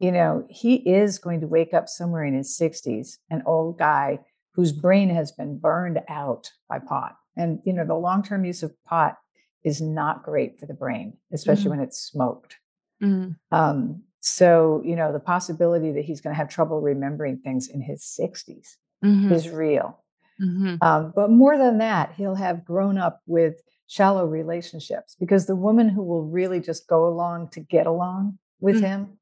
[0.00, 4.18] you know, he is going to wake up somewhere in his 60s, an old guy
[4.54, 7.16] whose brain has been burned out by pot.
[7.36, 9.16] And, you know, the long term use of pot
[9.64, 11.70] is not great for the brain, especially mm-hmm.
[11.70, 12.59] when it's smoked.
[13.03, 13.33] Mm-hmm.
[13.57, 17.81] Um, so, you know, the possibility that he's going to have trouble remembering things in
[17.81, 19.33] his 60s mm-hmm.
[19.33, 19.98] is real.
[20.42, 20.77] Mm-hmm.
[20.81, 25.88] Um, but more than that, he'll have grown up with shallow relationships because the woman
[25.88, 28.81] who will really just go along to get along with mm.
[28.81, 29.18] him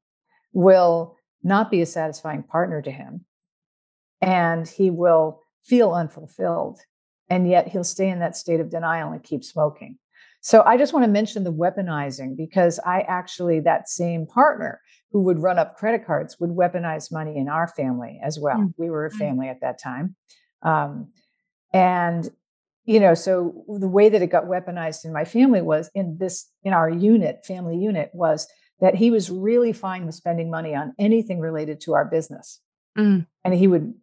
[0.53, 3.25] will not be a satisfying partner to him.
[4.21, 6.79] And he will feel unfulfilled.
[7.29, 9.97] And yet he'll stay in that state of denial and keep smoking.
[10.45, 15.21] So I just want to mention the weaponizing because I actually, that same partner who
[15.23, 18.57] would run up credit cards would weaponize money in our family as well.
[18.57, 18.81] Mm-hmm.
[18.83, 19.17] We were a mm.
[19.17, 20.17] family at that time.
[20.61, 21.07] Um,
[21.71, 22.29] and,
[22.83, 26.51] you know, so the way that it got weaponized in my family was in this,
[26.61, 28.45] in our unit, family unit, was
[28.81, 32.59] that he was really fine with spending money on anything related to our business.
[32.97, 33.27] Mm.
[33.45, 33.93] And he would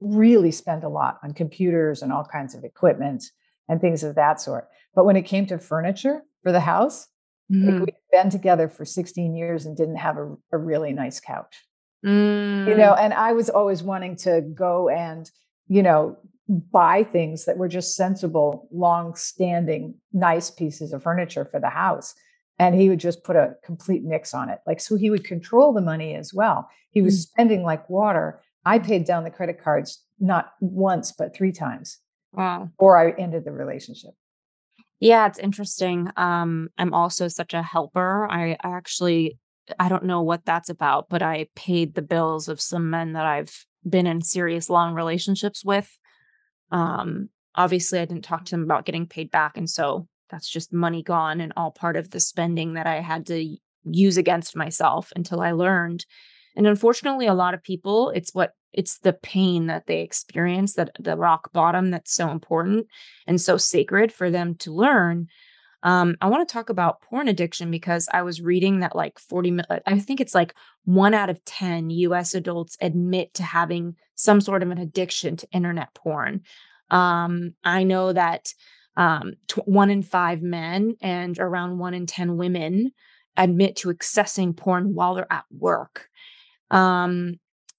[0.00, 3.22] really spend a lot on computers and all kinds of equipment
[3.68, 4.68] and things of that sort.
[4.94, 7.08] But when it came to furniture for the house,
[7.52, 7.68] mm-hmm.
[7.68, 11.64] like we'd been together for 16 years and didn't have a, a really nice couch.
[12.04, 12.68] Mm.
[12.68, 13.00] You know, mm.
[13.00, 15.30] and I was always wanting to go and,
[15.68, 21.58] you know, buy things that were just sensible, long standing, nice pieces of furniture for
[21.60, 22.14] the house.
[22.60, 24.60] and he would just put a complete nix on it.
[24.64, 26.68] Like, so he would control the money as well.
[26.90, 27.22] He was mm.
[27.22, 28.40] spending like water.
[28.64, 31.98] I paid down the credit cards not once, but three times.
[32.34, 32.70] Wow.
[32.78, 34.10] Or I ended the relationship.
[35.00, 36.10] Yeah, it's interesting.
[36.16, 38.26] Um, I'm also such a helper.
[38.30, 39.38] I, I actually,
[39.78, 43.26] I don't know what that's about, but I paid the bills of some men that
[43.26, 45.90] I've been in serious long relationships with.
[46.70, 49.56] Um, obviously, I didn't talk to them about getting paid back.
[49.56, 53.26] And so that's just money gone and all part of the spending that I had
[53.26, 56.06] to use against myself until I learned.
[56.56, 60.90] And unfortunately, a lot of people, it's what it's the pain that they experience, that
[60.98, 62.86] the rock bottom that's so important
[63.26, 65.28] and so sacred for them to learn.
[65.84, 69.58] Um, I want to talk about porn addiction because I was reading that like 40,
[69.86, 74.62] I think it's like one out of 10 US adults admit to having some sort
[74.62, 76.40] of an addiction to internet porn.
[76.90, 78.54] Um, I know that
[78.96, 79.34] um,
[79.66, 82.92] one in five men and around one in 10 women
[83.36, 86.08] admit to accessing porn while they're at work.
[86.74, 87.34] Um,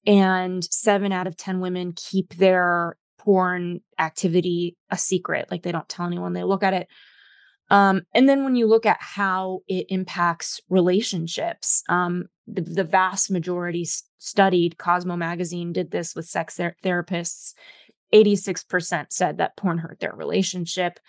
[0.07, 5.49] and seven out of 10 women keep their porn activity a secret.
[5.49, 6.87] Like they don't tell anyone they look at it.
[7.71, 13.31] Um, and then when you look at how it impacts relationships, um, the, the, vast
[13.31, 13.87] majority
[14.19, 17.53] studied, Cosmo magazine did this with sex ther- therapists
[18.13, 20.99] 86% said that porn hurt their relationship.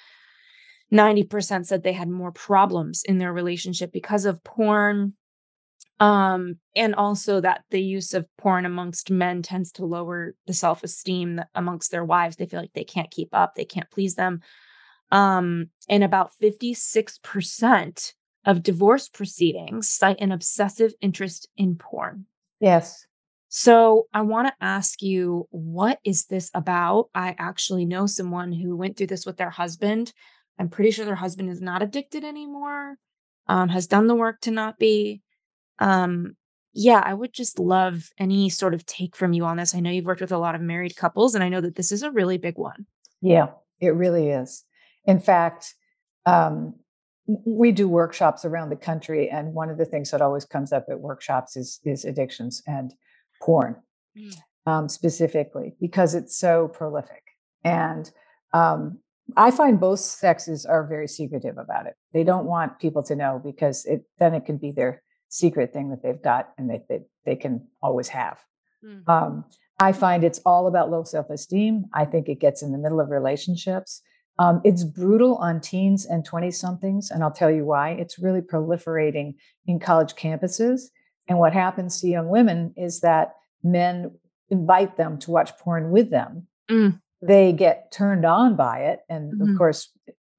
[0.92, 5.14] 90% said they had more problems in their relationship because of porn.
[5.98, 10.84] Um, and also that the use of porn amongst men tends to lower the self
[10.84, 12.36] esteem amongst their wives.
[12.36, 14.40] They feel like they can't keep up, they can't please them.
[15.10, 18.12] Um, and about 56%
[18.44, 22.26] of divorce proceedings cite an obsessive interest in porn.
[22.60, 23.06] Yes.
[23.48, 27.08] So I want to ask you, what is this about?
[27.14, 30.12] I actually know someone who went through this with their husband.
[30.58, 32.96] I'm pretty sure their husband is not addicted anymore,
[33.46, 35.22] um, has done the work to not be.
[35.78, 36.36] Um,
[36.72, 39.74] yeah, I would just love any sort of take from you on this.
[39.74, 41.90] I know you've worked with a lot of married couples, and I know that this
[41.90, 42.86] is a really big one.
[43.22, 43.48] Yeah,
[43.80, 44.64] it really is.
[45.06, 45.74] In fact,
[46.26, 46.74] um,
[47.26, 50.86] we do workshops around the country, and one of the things that always comes up
[50.90, 52.62] at workshops is is addictions.
[52.66, 52.92] And
[53.40, 53.76] porn
[54.16, 54.34] mm.
[54.66, 57.22] um, specifically because it's so prolific.
[57.64, 58.10] And
[58.52, 58.98] um,
[59.36, 61.94] I find both sexes are very secretive about it.
[62.12, 65.90] They don't want people to know because it then it can be their secret thing
[65.90, 68.38] that they've got and they they, they can always have.
[68.84, 69.08] Mm.
[69.08, 69.44] Um,
[69.78, 71.86] I find it's all about low self esteem.
[71.92, 74.02] I think it gets in the middle of relationships.
[74.38, 77.90] Um, it's brutal on teens and 20 somethings, and I'll tell you why.
[77.92, 79.34] It's really proliferating
[79.66, 80.90] in college campuses
[81.28, 84.12] and what happens to young women is that men
[84.48, 86.46] invite them to watch porn with them.
[86.70, 87.00] Mm.
[87.22, 89.00] They get turned on by it.
[89.08, 89.50] And mm-hmm.
[89.50, 89.90] of course,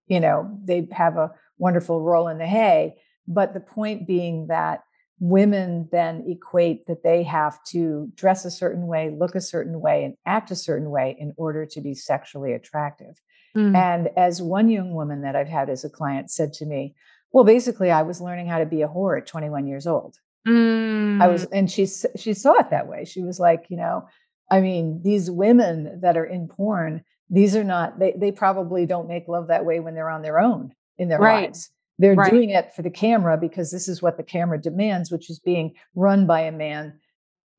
[0.07, 2.95] you know, they have a wonderful roll in the hay.
[3.27, 4.83] But the point being that
[5.19, 10.03] women then equate that they have to dress a certain way, look a certain way,
[10.03, 13.19] and act a certain way in order to be sexually attractive.
[13.55, 13.75] Mm.
[13.75, 16.95] And as one young woman that I've had as a client said to me,
[17.31, 20.17] well, basically, I was learning how to be a whore at 21 years old.
[20.47, 21.21] Mm.
[21.21, 21.49] I was, mm.
[21.51, 23.03] and she she saw it that way.
[23.03, 24.07] She was like, you know,
[24.49, 27.99] I mean, these women that are in porn, these are not.
[27.99, 31.19] They they probably don't make love that way when they're on their own in their
[31.19, 31.47] right.
[31.47, 31.69] lives.
[31.99, 32.31] They're right.
[32.31, 35.73] doing it for the camera because this is what the camera demands, which is being
[35.95, 36.99] run by a man,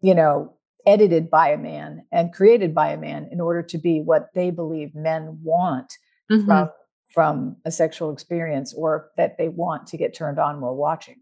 [0.01, 0.55] you know,
[0.87, 4.51] edited by a man and created by a man in order to be what they
[4.51, 5.92] believe men want
[6.31, 6.46] mm-hmm.
[6.46, 6.70] from
[7.12, 11.16] from a sexual experience or that they want to get turned on while watching.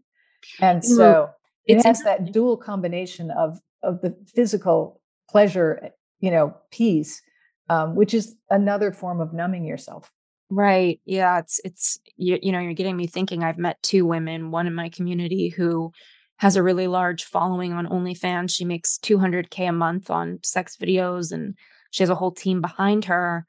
[0.59, 1.29] And so
[1.65, 7.21] it has that dual combination of of the physical pleasure, eh, you know, piece,
[7.69, 10.11] um, which is another form of numbing yourself.
[10.49, 10.99] Right.
[11.05, 11.39] Yeah.
[11.39, 13.43] It's it's you, you know you're getting me thinking.
[13.43, 15.91] I've met two women, one in my community who
[16.37, 18.55] has a really large following on OnlyFans.
[18.55, 21.55] She makes 200k a month on sex videos, and
[21.91, 23.45] she has a whole team behind her.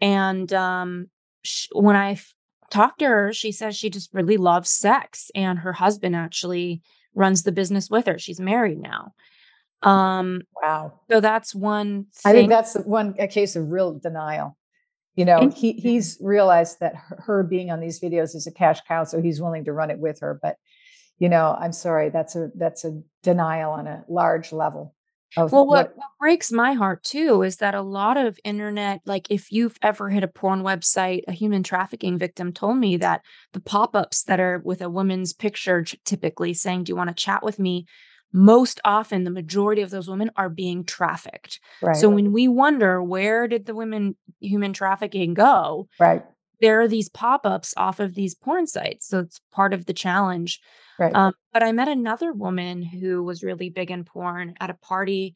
[0.00, 1.06] And um,
[1.42, 2.34] she, when I f-
[2.70, 6.82] talked to her, she says she just really loves sex, and her husband actually
[7.14, 8.18] runs the business with her.
[8.18, 9.12] She's married now.
[9.82, 11.00] Um, wow.
[11.10, 12.06] So that's one.
[12.12, 12.30] Thing.
[12.30, 14.56] I think that's one a case of real denial.
[15.16, 19.04] You know, he he's realized that her, being on these videos is a cash cow,
[19.04, 20.38] so he's willing to run it with her.
[20.40, 20.56] But
[21.18, 24.94] you know, I'm sorry, that's a that's a denial on a large level
[25.36, 29.30] well what, what, what breaks my heart too is that a lot of internet like
[29.30, 33.60] if you've ever hit a porn website a human trafficking victim told me that the
[33.60, 37.58] pop-ups that are with a woman's picture typically saying do you want to chat with
[37.58, 37.86] me
[38.32, 41.96] most often the majority of those women are being trafficked right.
[41.96, 46.24] so when we wonder where did the women human trafficking go right
[46.60, 49.08] there are these pop-ups off of these porn sites.
[49.08, 50.60] So it's part of the challenge.
[50.98, 51.14] Right.
[51.14, 55.34] Um, but I met another woman who was really big in porn at a party.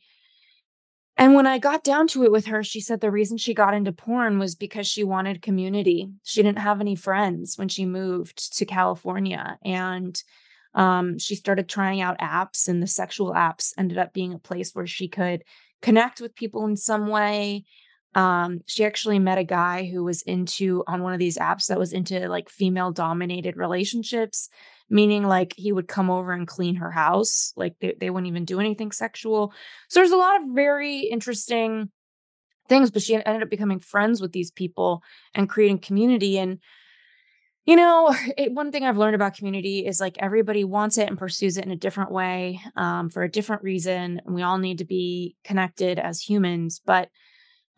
[1.17, 3.75] And when I got down to it with her, she said the reason she got
[3.75, 6.11] into porn was because she wanted community.
[6.23, 9.59] She didn't have any friends when she moved to California.
[9.63, 10.21] And
[10.75, 14.73] um, she started trying out apps, and the sexual apps ended up being a place
[14.73, 15.43] where she could
[15.83, 17.65] connect with people in some way.
[18.15, 21.79] Um she actually met a guy who was into on one of these apps that
[21.79, 24.49] was into like female dominated relationships
[24.89, 28.45] meaning like he would come over and clean her house like they, they wouldn't even
[28.45, 29.53] do anything sexual.
[29.89, 31.91] So there's a lot of very interesting
[32.69, 35.03] things but she ended up becoming friends with these people
[35.35, 36.59] and creating community and
[37.71, 41.19] you know it, one thing i've learned about community is like everybody wants it and
[41.19, 44.79] pursues it in a different way um, for a different reason and we all need
[44.79, 47.09] to be connected as humans but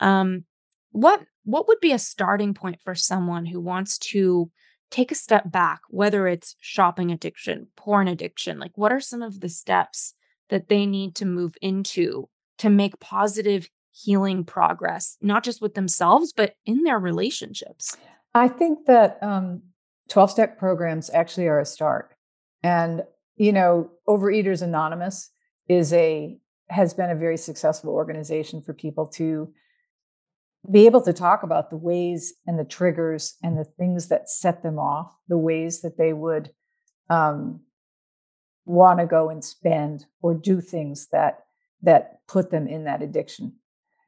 [0.00, 0.44] um,
[0.90, 4.50] what what would be a starting point for someone who wants to
[4.90, 8.58] take a step back, whether it's shopping addiction, porn addiction?
[8.58, 10.14] Like, what are some of the steps
[10.50, 12.28] that they need to move into
[12.58, 17.96] to make positive healing progress, not just with themselves, but in their relationships?
[18.34, 19.62] I think that um,
[20.12, 22.14] 12 step programs actually are a start.
[22.62, 23.02] And,
[23.36, 25.30] you know, Overeaters Anonymous
[25.68, 26.38] is a
[26.68, 29.52] has been a very successful organization for people to
[30.70, 34.62] be able to talk about the ways and the triggers and the things that set
[34.62, 36.50] them off, the ways that they would
[37.08, 37.60] um,
[38.66, 41.40] want to go and spend or do things that
[41.82, 43.54] that put them in that addiction.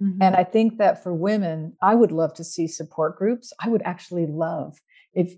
[0.03, 0.23] Mm-hmm.
[0.23, 3.55] And I think that for women, I would love to see support groups.
[3.59, 4.81] I would actually love
[5.15, 5.35] if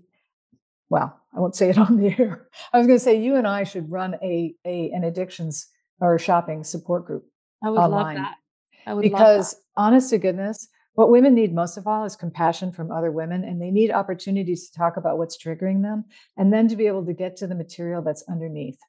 [0.89, 2.47] well, I won't say it on the air.
[2.73, 5.67] I was going to say you and I should run a, a an addictions
[5.99, 7.25] or shopping support group.
[7.63, 8.15] I would online.
[8.17, 8.35] love that.
[8.85, 12.91] I would because honest to goodness, what women need most of all is compassion from
[12.91, 16.05] other women, and they need opportunities to talk about what's triggering them
[16.37, 18.79] and then to be able to get to the material that's underneath.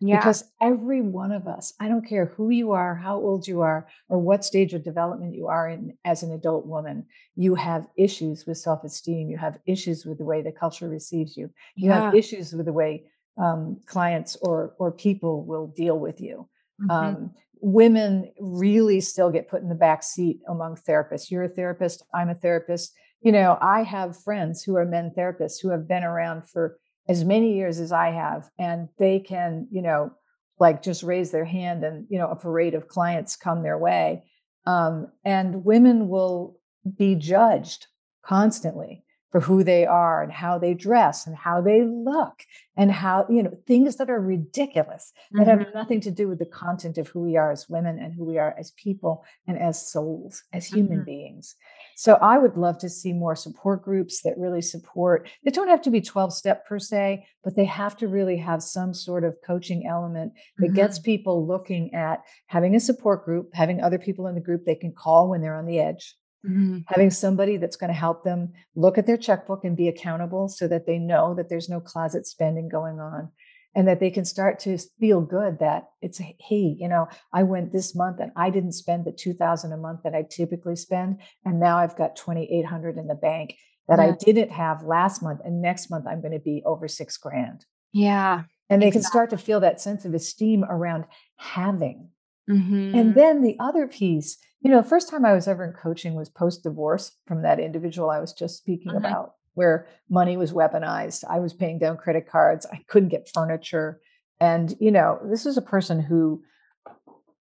[0.00, 0.18] Yeah.
[0.18, 3.88] Because every one of us, I don't care who you are, how old you are,
[4.08, 8.46] or what stage of development you are in as an adult woman, you have issues
[8.46, 9.28] with self esteem.
[9.28, 11.50] You have issues with the way the culture receives you.
[11.74, 12.02] You yeah.
[12.02, 13.04] have issues with the way
[13.36, 16.48] um, clients or, or people will deal with you.
[16.80, 16.90] Mm-hmm.
[16.90, 17.30] Um,
[17.60, 21.30] women really still get put in the back seat among therapists.
[21.30, 22.92] You're a therapist, I'm a therapist.
[23.20, 26.78] You know, I have friends who are men therapists who have been around for
[27.08, 30.12] as many years as I have, and they can, you know,
[30.60, 34.24] like just raise their hand and, you know, a parade of clients come their way.
[34.66, 36.58] Um, and women will
[36.96, 37.86] be judged
[38.22, 42.42] constantly for who they are and how they dress and how they look
[42.76, 45.62] and how you know things that are ridiculous that mm-hmm.
[45.64, 48.24] have nothing to do with the content of who we are as women and who
[48.24, 51.04] we are as people and as souls as human mm-hmm.
[51.04, 51.56] beings
[51.98, 55.82] so i would love to see more support groups that really support they don't have
[55.82, 59.36] to be 12 step per se but they have to really have some sort of
[59.44, 60.76] coaching element that mm-hmm.
[60.76, 64.74] gets people looking at having a support group having other people in the group they
[64.74, 66.14] can call when they're on the edge
[66.46, 66.78] Mm-hmm.
[66.86, 70.68] Having somebody that's going to help them look at their checkbook and be accountable so
[70.68, 73.32] that they know that there's no closet spending going on
[73.78, 77.72] and that they can start to feel good that it's hey you know i went
[77.72, 81.60] this month and i didn't spend the 2000 a month that i typically spend and
[81.60, 83.54] now i've got 2800 in the bank
[83.86, 87.16] that i didn't have last month and next month i'm going to be over 6
[87.18, 89.02] grand yeah and they exactly.
[89.02, 91.04] can start to feel that sense of esteem around
[91.36, 92.08] having
[92.50, 92.98] mm-hmm.
[92.98, 96.14] and then the other piece you know, the first time I was ever in coaching
[96.14, 98.98] was post divorce from that individual I was just speaking uh-huh.
[98.98, 101.24] about, where money was weaponized.
[101.28, 102.64] I was paying down credit cards.
[102.72, 104.00] I couldn't get furniture.
[104.40, 106.42] And, you know, this is a person who,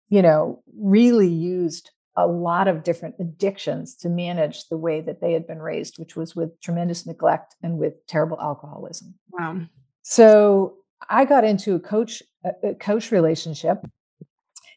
[0.09, 5.32] you know, really used a lot of different addictions to manage the way that they
[5.32, 9.14] had been raised, which was with tremendous neglect and with terrible alcoholism.
[9.30, 9.61] Wow.
[10.03, 10.74] So
[11.09, 13.78] I got into a coach a coach relationship.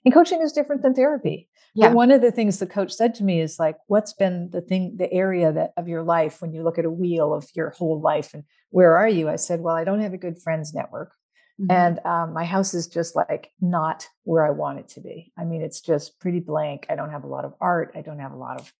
[0.05, 1.49] And coaching is different than therapy.
[1.73, 1.87] Yeah.
[1.87, 4.61] But one of the things the coach said to me is like, what's been the
[4.61, 7.71] thing, the area that of your life when you look at a wheel of your
[7.71, 9.27] whole life and where are you?
[9.27, 11.13] I said, well, I don't have a good friends network.
[11.59, 11.71] Mm-hmm.
[11.71, 15.33] And um, my house is just like not where I want it to be.
[15.37, 16.85] I mean, it's just pretty blank.
[16.89, 17.91] I don't have a lot of art.
[17.95, 18.71] I don't have a lot of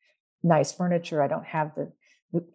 [0.44, 1.22] nice furniture.
[1.22, 1.92] I don't have the,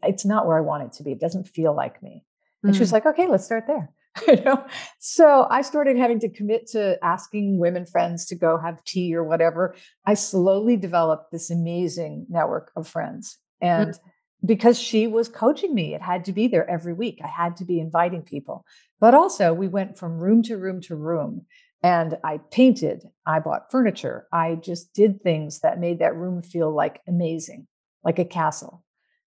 [0.02, 1.12] it's not where I want it to be.
[1.12, 2.24] It doesn't feel like me.
[2.62, 2.76] And mm-hmm.
[2.76, 2.94] she was mm.
[2.94, 3.90] like, okay, let's start there.
[4.26, 4.64] you know?
[4.98, 9.24] So i started having to commit to asking women friends to go have tea or
[9.24, 9.74] whatever.
[10.06, 14.46] I slowly developed this amazing network of friends and mm-hmm.
[14.46, 17.20] because she was coaching me it had to be there every week.
[17.22, 18.64] I had to be inviting people.
[18.98, 21.46] But also we went from room to room to room
[21.82, 26.70] and i painted i bought furniture i just did things that made that room feel
[26.70, 27.66] like amazing
[28.04, 28.82] like a castle.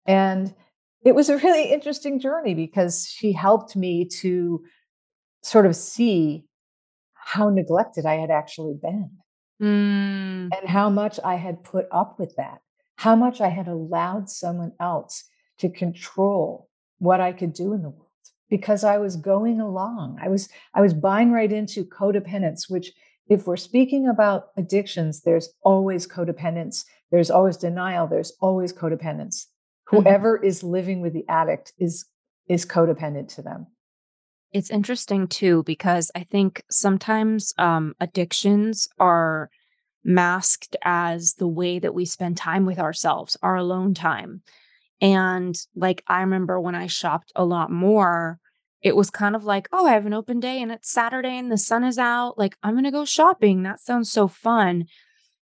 [0.05, 0.53] And
[1.07, 4.63] it was a really interesting journey because she helped me to
[5.41, 6.43] sort of see
[7.13, 9.09] how neglected I had actually been
[9.59, 10.49] Mm.
[10.55, 12.59] and how much I had put up with that,
[12.97, 15.23] how much I had allowed someone else
[15.57, 18.03] to control what I could do in the world
[18.49, 20.19] because I was going along.
[20.21, 22.91] I was I was buying right into codependence, which
[23.29, 29.47] if we're speaking about addictions, there's always codependence, there's always denial, there's always codependence.
[29.91, 30.03] Mhm.
[30.03, 32.05] Whoever is living with the addict is
[32.47, 33.67] is codependent to them.
[34.53, 39.49] It's interesting too because I think sometimes um, addictions are
[40.03, 44.41] masked as the way that we spend time with ourselves, our alone time.
[45.01, 48.39] And like I remember when I shopped a lot more,
[48.81, 51.51] it was kind of like, oh, I have an open day and it's Saturday and
[51.51, 52.37] the sun is out.
[52.37, 53.63] Like, I'm going to go shopping.
[53.63, 54.85] That sounds so fun.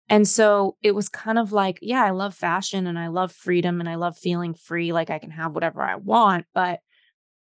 [0.09, 3.79] And so it was kind of like, yeah, I love fashion and I love freedom
[3.79, 4.93] and I love feeling free.
[4.93, 6.45] Like, I can have whatever I want.
[6.53, 6.79] But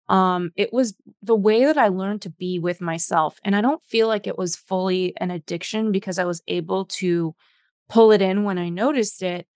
[0.09, 3.83] um it was the way that i learned to be with myself and i don't
[3.85, 7.33] feel like it was fully an addiction because i was able to
[7.89, 9.47] pull it in when i noticed it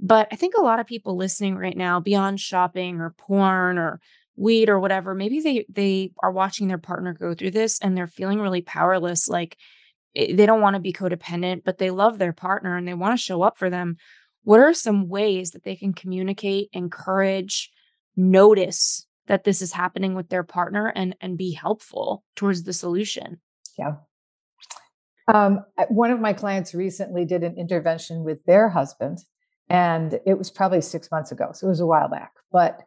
[0.00, 4.00] but i think a lot of people listening right now beyond shopping or porn or
[4.36, 8.06] weed or whatever maybe they they are watching their partner go through this and they're
[8.06, 9.56] feeling really powerless like
[10.14, 13.22] they don't want to be codependent but they love their partner and they want to
[13.22, 13.96] show up for them
[14.44, 17.70] what are some ways that they can communicate encourage
[18.16, 23.40] notice that this is happening with their partner and and be helpful towards the solution.
[23.78, 23.94] Yeah.
[25.28, 29.18] Um, one of my clients recently did an intervention with their husband,
[29.68, 31.50] and it was probably six months ago.
[31.54, 32.80] So it was a while back, but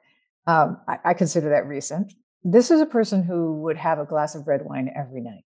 [0.45, 2.13] um, I, I consider that recent.
[2.43, 5.45] This is a person who would have a glass of red wine every night.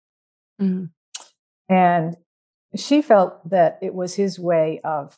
[0.59, 0.89] Mhm.
[1.69, 2.17] And
[2.75, 5.17] she felt that it was his way of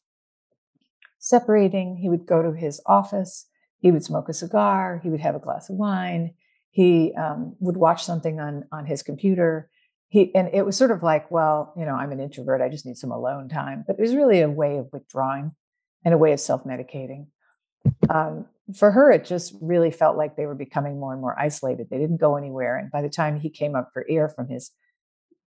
[1.17, 1.97] separating.
[1.97, 3.47] He would go to his office,
[3.79, 6.33] he would smoke a cigar, he would have a glass of wine,
[6.69, 9.69] he um, would watch something on on his computer.
[10.09, 12.85] He and it was sort of like, well, you know, I'm an introvert, I just
[12.85, 13.83] need some alone time.
[13.87, 15.55] But it was really a way of withdrawing
[16.03, 17.27] and a way of self-medicating.
[18.09, 18.45] Um,
[18.75, 21.87] for her, it just really felt like they were becoming more and more isolated.
[21.89, 22.77] They didn't go anywhere.
[22.77, 24.71] And by the time he came up for air from his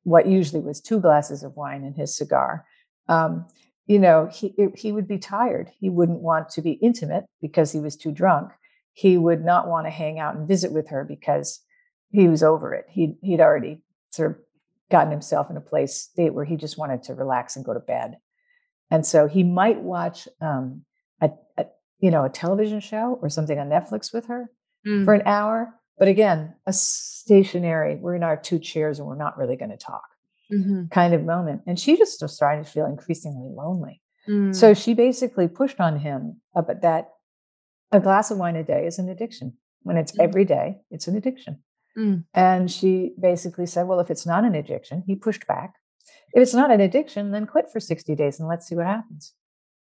[0.04, 2.64] what usually was two glasses of wine and his cigar,
[3.08, 3.46] um,
[3.86, 5.70] you know, he he would be tired.
[5.78, 8.52] He wouldn't want to be intimate because he was too drunk.
[8.92, 11.60] He would not want to hang out and visit with her because
[12.10, 12.86] he was over it.
[12.88, 14.36] He he'd already sort of
[14.90, 17.80] gotten himself in a place state where he just wanted to relax and go to
[17.80, 18.16] bed.
[18.90, 20.84] And so he might watch um,
[21.20, 21.66] a, a
[21.98, 24.50] you know a television show or something on Netflix with her
[24.86, 25.06] Mm.
[25.06, 25.74] for an hour.
[25.98, 27.96] But again, a stationary.
[27.96, 30.04] We're in our two chairs and we're not really going to talk
[30.52, 30.90] Mhm.
[30.90, 31.62] kind of moment.
[31.66, 34.02] And she just was starting to feel increasingly lonely.
[34.28, 34.54] Mm.
[34.54, 37.10] So she basically pushed on him about that
[37.92, 39.56] a glass of wine a day is an addiction.
[39.82, 40.24] When it's Mm.
[40.24, 41.62] every day, it's an addiction.
[41.96, 42.24] Mm.
[42.34, 45.74] And she basically said, well, if it's not an addiction, he pushed back.
[46.34, 49.34] If it's not an addiction, then quit for 60 days and let's see what happens.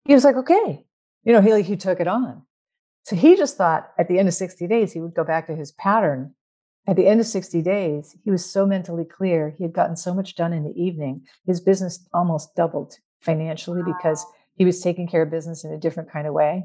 [0.06, 0.86] He was like, okay.
[1.24, 2.44] You know, he, he took it on.
[3.06, 5.56] So he just thought at the end of 60 days, he would go back to
[5.56, 6.34] his pattern.
[6.88, 9.54] At the end of 60 days, he was so mentally clear.
[9.56, 11.22] He had gotten so much done in the evening.
[11.46, 14.26] His business almost doubled financially because
[14.56, 16.64] he was taking care of business in a different kind of way.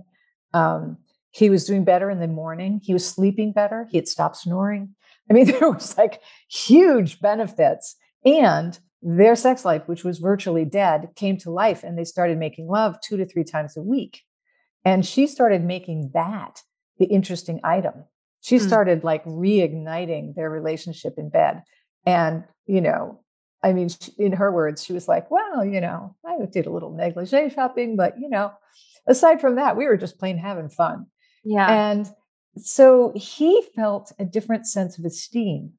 [0.55, 0.97] Um,
[1.30, 2.80] he was doing better in the morning.
[2.82, 3.86] He was sleeping better.
[3.91, 4.95] He had stopped snoring.
[5.28, 7.97] I mean, there was like huge benefits.
[8.24, 12.66] And their sex life, which was virtually dead, came to life and they started making
[12.66, 14.22] love two to three times a week.
[14.85, 16.62] And she started making that
[16.99, 18.05] the interesting item.
[18.41, 18.66] She Hmm.
[18.66, 21.62] started like reigniting their relationship in bed.
[22.07, 23.20] And, you know,
[23.62, 26.93] I mean, in her words, she was like, well, you know, I did a little
[26.93, 28.53] negligee shopping, but, you know,
[29.07, 31.07] aside from that, we were just plain having fun.
[31.45, 31.70] Yeah.
[31.70, 32.11] And
[32.57, 35.74] so he felt a different sense of esteem.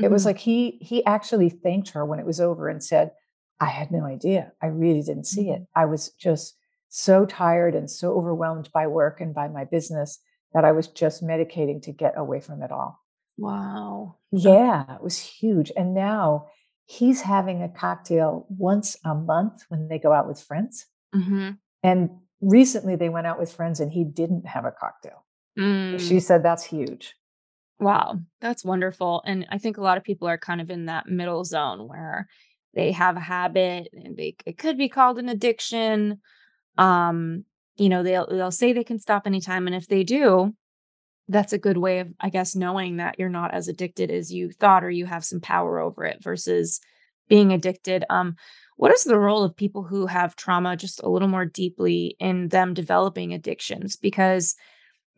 [0.00, 0.26] It was Mhm.
[0.26, 3.12] like he he actually thanked her when it was over and said,
[3.60, 4.52] I had no idea.
[4.62, 5.62] I really didn't see it.
[5.76, 6.56] I was just
[6.90, 10.18] so tired and so overwhelmed by work and by my business
[10.52, 13.00] that I was just medicating to get away from it all.
[13.38, 14.16] wow.
[14.32, 15.72] Yeah, it was huge.
[15.76, 16.46] And now
[16.86, 20.86] he's having a cocktail once a month when they go out with friends.
[21.14, 21.58] Mhm.
[21.82, 22.10] And
[22.40, 25.24] recently they went out with friends and he didn't have a cocktail.
[25.58, 25.98] Mm.
[25.98, 27.14] She said that's huge.
[27.80, 29.22] Wow, that's wonderful.
[29.24, 32.28] And I think a lot of people are kind of in that middle zone where
[32.74, 36.20] they have a habit and they it could be called an addiction.
[36.80, 37.44] Um,
[37.76, 40.54] you know, they'll they'll say they can stop anytime and if they do,
[41.28, 44.50] that's a good way of I guess knowing that you're not as addicted as you
[44.50, 46.80] thought or you have some power over it versus
[47.28, 48.04] being addicted.
[48.10, 48.36] Um
[48.76, 52.48] what is the role of people who have trauma just a little more deeply in
[52.48, 54.56] them developing addictions because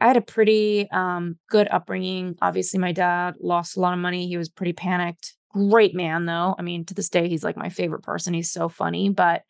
[0.00, 2.36] I had a pretty um, good upbringing.
[2.42, 4.26] Obviously, my dad lost a lot of money.
[4.26, 5.34] He was pretty panicked.
[5.52, 6.56] Great man, though.
[6.58, 8.34] I mean, to this day, he's like my favorite person.
[8.34, 9.42] He's so funny, but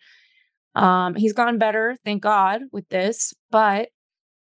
[0.75, 3.35] um, he's gotten better, thank God, with this.
[3.51, 3.89] But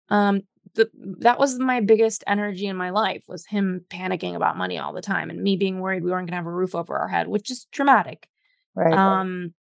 [0.09, 0.41] um,
[0.75, 4.93] the, that was my biggest energy in my life was him panicking about money all
[4.93, 7.07] the time and me being worried we weren't going to have a roof over our
[7.07, 8.27] head, which is traumatic.
[8.75, 8.93] Right.
[8.93, 9.53] Um,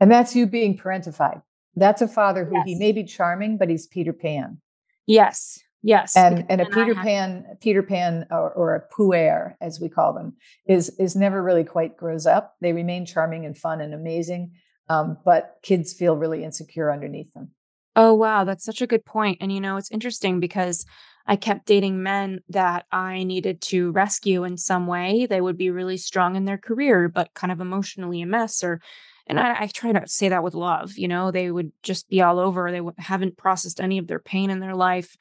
[0.00, 1.42] and that's you being parentified.
[1.74, 2.66] That's a father who yes.
[2.66, 4.60] he may be charming, but he's Peter Pan.
[5.06, 5.58] Yes.
[5.82, 6.16] Yes.
[6.16, 10.36] And and a Peter Pan, Peter Pan or, or, a puer, as we call them,
[10.66, 12.54] is is never really quite grows up.
[12.60, 14.52] They remain charming and fun and amazing.
[14.88, 17.50] Um, but kids feel really insecure underneath them.
[17.94, 19.38] Oh wow, that's such a good point.
[19.40, 20.84] And you know, it's interesting because
[21.26, 25.26] I kept dating men that I needed to rescue in some way.
[25.26, 28.80] They would be really strong in their career, but kind of emotionally a mess or
[29.26, 32.20] and I, I, try to say that with love you know they would just be
[32.22, 35.16] all over they w- haven't processed any of their pain in their life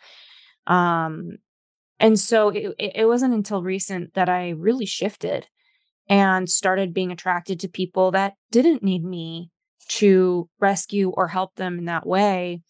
[0.68, 1.38] um
[2.00, 5.48] and so it, it wasn't until recent that i really shifted
[6.12, 9.50] and started being attracted to people that didn't need me
[9.88, 12.62] to rescue or help them in that way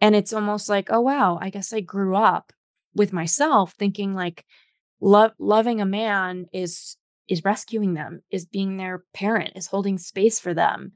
[0.00, 2.52] and it's almost like oh wow i guess i grew up
[2.94, 4.44] with myself thinking like
[5.00, 6.96] love loving a man is
[7.28, 10.92] is rescuing them, is being their parent, is holding space for them.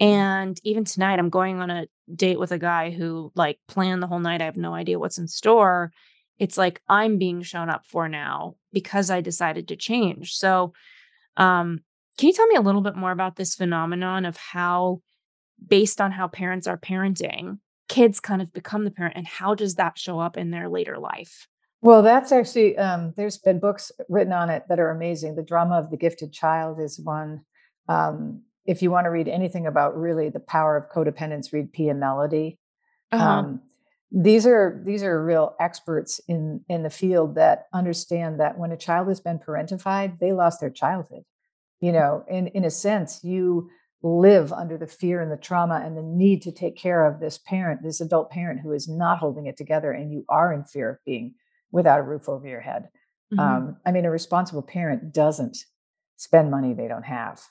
[0.00, 4.06] And even tonight, I'm going on a date with a guy who like planned the
[4.06, 4.40] whole night.
[4.40, 5.92] I have no idea what's in store.
[6.38, 10.34] It's like I'm being shown up for now because I decided to change.
[10.34, 10.72] So,
[11.38, 11.80] um,
[12.18, 15.00] can you tell me a little bit more about this phenomenon of how,
[15.66, 17.58] based on how parents are parenting,
[17.88, 20.98] kids kind of become the parent, and how does that show up in their later
[20.98, 21.48] life?
[21.80, 25.36] Well, that's actually, um, there's been books written on it that are amazing.
[25.36, 27.42] The Drama of the Gifted Child is one.
[27.88, 31.94] Um, if you want to read anything about really the power of codependence, read Pia
[31.94, 32.58] Mellody.
[33.12, 33.24] Uh-huh.
[33.24, 33.62] Um,
[34.10, 38.76] these are these are real experts in in the field that understand that when a
[38.76, 41.24] child has been parentified, they lost their childhood.
[41.80, 43.68] You know, in in a sense, you
[44.02, 47.36] live under the fear and the trauma and the need to take care of this
[47.36, 50.90] parent, this adult parent who is not holding it together, and you are in fear
[50.90, 51.34] of being
[51.70, 52.88] without a roof over your head.
[53.32, 53.40] Mm-hmm.
[53.40, 55.58] Um, I mean, a responsible parent doesn't
[56.16, 57.42] spend money they don't have.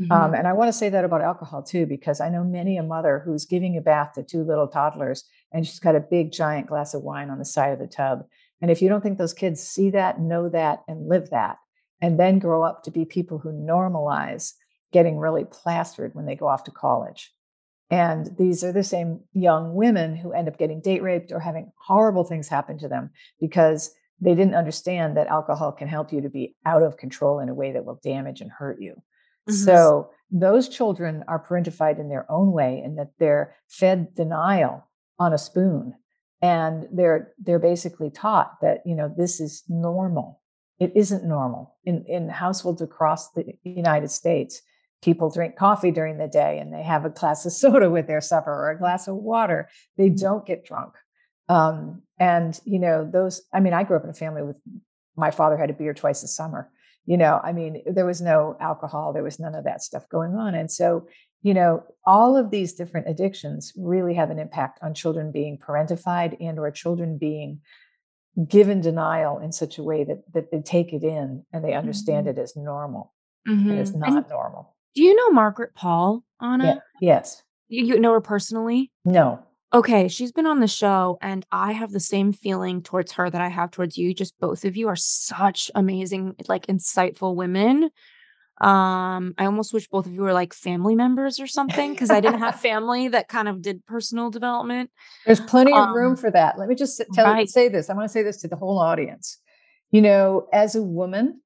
[0.00, 0.12] Um, mm-hmm.
[0.12, 2.82] Um, and I want to say that about alcohol too, because I know many a
[2.82, 6.68] mother who's giving a bath to two little toddlers and she's got a big giant
[6.68, 8.24] glass of wine on the side of the tub.
[8.60, 11.56] And if you don't think those kids see that, know that, and live that,
[12.00, 14.52] and then grow up to be people who normalize
[14.92, 17.32] getting really plastered when they go off to college,
[17.90, 21.72] and these are the same young women who end up getting date raped or having
[21.76, 26.28] horrible things happen to them because they didn't understand that alcohol can help you to
[26.28, 29.02] be out of control in a way that will damage and hurt you.
[29.50, 29.64] Mm-hmm.
[29.64, 34.86] So those children are parentified in their own way in that they're fed denial
[35.18, 35.94] on a spoon
[36.40, 40.40] and they're they're basically taught that you know this is normal
[40.78, 44.62] it isn't normal in in households across the united states
[45.02, 48.20] people drink coffee during the day and they have a glass of soda with their
[48.20, 49.68] supper or a glass of water.
[49.96, 50.16] They mm-hmm.
[50.16, 50.94] don't get drunk.
[51.48, 54.60] Um, and, you know, those, I mean, I grew up in a family with
[55.16, 56.70] my father had a beer twice a summer.
[57.06, 60.34] You know, I mean, there was no alcohol, there was none of that stuff going
[60.34, 60.54] on.
[60.54, 61.06] And so,
[61.42, 66.36] you know, all of these different addictions really have an impact on children being parentified
[66.40, 67.60] and or children being
[68.48, 72.26] given denial in such a way that that they take it in and they understand
[72.26, 72.38] mm-hmm.
[72.38, 73.12] it as normal.
[73.48, 73.70] Mm-hmm.
[73.70, 74.76] It is not and, normal.
[74.94, 76.64] Do you know Margaret Paul, Anna?
[77.00, 77.14] Yeah.
[77.16, 77.42] Yes.
[77.68, 78.90] You, you know her personally?
[79.04, 79.44] No.
[79.72, 83.40] Okay, she's been on the show, and I have the same feeling towards her that
[83.40, 84.12] I have towards you.
[84.12, 87.90] Just both of you are such amazing, like insightful women.
[88.60, 92.20] Um, I almost wish both of you were like family members or something because I
[92.20, 94.90] didn't have family that kind of did personal development.
[95.24, 96.58] There's plenty um, of room um, for that.
[96.58, 97.48] Let me just tell right.
[97.48, 97.88] say this.
[97.88, 99.38] I want to say this to the whole audience.
[99.92, 101.40] You know, as a woman,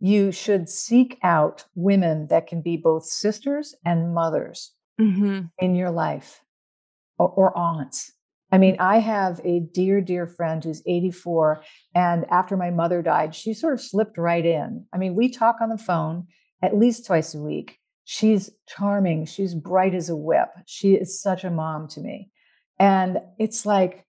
[0.00, 5.46] you should seek out women that can be both sisters and mothers mm-hmm.
[5.58, 6.42] in your life
[7.20, 8.12] or, or, aunts.
[8.50, 11.62] I mean, I have a dear, dear friend who's 84.
[11.94, 14.86] And after my mother died, she sort of slipped right in.
[14.92, 16.26] I mean, we talk on the phone
[16.62, 17.78] at least twice a week.
[18.04, 19.26] She's charming.
[19.26, 20.48] She's bright as a whip.
[20.66, 22.30] She is such a mom to me.
[22.78, 24.04] And it's like,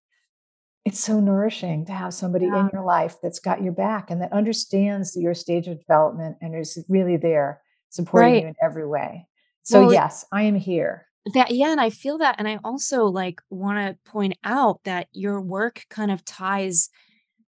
[0.85, 2.61] it's so nourishing to have somebody yeah.
[2.61, 6.55] in your life that's got your back and that understands your stage of development and
[6.55, 8.41] is really there supporting right.
[8.41, 9.27] you in every way.
[9.61, 11.05] So well, yes, I am here.
[11.33, 15.07] That yeah, and I feel that and I also like want to point out that
[15.11, 16.89] your work kind of ties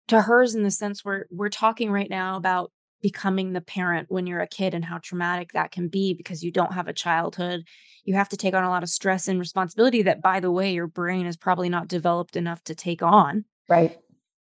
[0.10, 2.72] to hers in the sense where we're talking right now about
[3.02, 6.52] becoming the parent when you're a kid and how traumatic that can be because you
[6.52, 7.64] don't have a childhood.
[8.06, 10.74] You have to take on a lot of stress and responsibility that, by the way,
[10.74, 13.46] your brain is probably not developed enough to take on.
[13.68, 13.98] Right.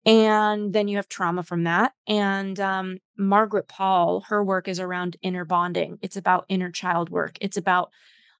[0.04, 1.92] And then you have trauma from that.
[2.06, 5.98] And um, Margaret Paul, her work is around inner bonding.
[6.02, 7.38] It's about inner child work.
[7.40, 7.90] It's about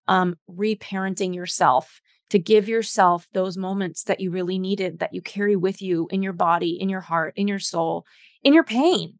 [0.09, 2.01] um, reparenting yourself
[2.31, 6.23] to give yourself those moments that you really needed that you carry with you in
[6.23, 8.07] your body, in your heart, in your soul,
[8.43, 9.19] in your pain.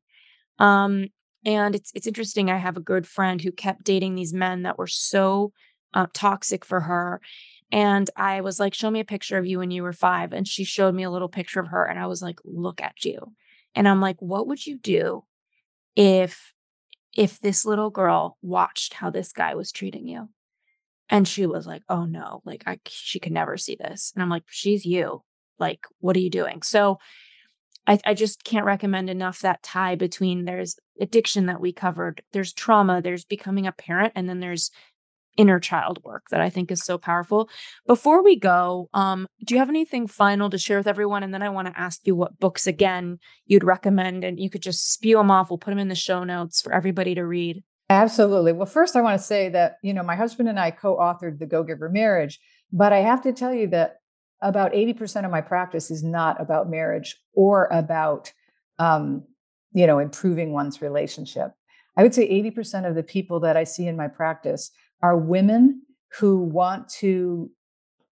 [0.59, 1.09] Um,
[1.45, 2.51] and it's it's interesting.
[2.51, 5.53] I have a good friend who kept dating these men that were so
[5.93, 7.21] uh, toxic for her,
[7.71, 10.33] and I was like, "Show me a picture of you when you were five.
[10.33, 13.05] And she showed me a little picture of her, and I was like, "Look at
[13.05, 13.33] you."
[13.75, 15.25] And I'm like, "What would you do
[15.97, 16.55] if
[17.15, 20.29] if this little girl watched how this guy was treating you?"
[21.13, 24.31] And she was like, "Oh no, like I she could never see this." And I'm
[24.31, 25.23] like, "She's you.
[25.61, 26.99] Like, what are you doing?" So
[27.87, 32.53] I, I just can't recommend enough that tie between there's addiction that we covered, there's
[32.53, 34.71] trauma, there's becoming a parent, and then there's
[35.37, 37.49] inner child work that I think is so powerful.
[37.87, 41.23] Before we go, um, do you have anything final to share with everyone?
[41.23, 44.63] And then I want to ask you what books again you'd recommend, and you could
[44.63, 45.51] just spew them off.
[45.51, 47.63] We'll put them in the show notes for everybody to read.
[47.91, 48.53] Absolutely.
[48.53, 51.47] Well, first, I want to say that you know my husband and I co-authored the
[51.47, 52.41] Go Giver Marriage,
[52.73, 53.97] but I have to tell you that
[54.41, 58.33] about 80% of my practice is not about marriage or about
[58.79, 59.25] um,
[59.73, 61.53] you know improving one's relationship
[61.97, 64.71] i would say 80% of the people that i see in my practice
[65.03, 65.83] are women
[66.19, 67.51] who want to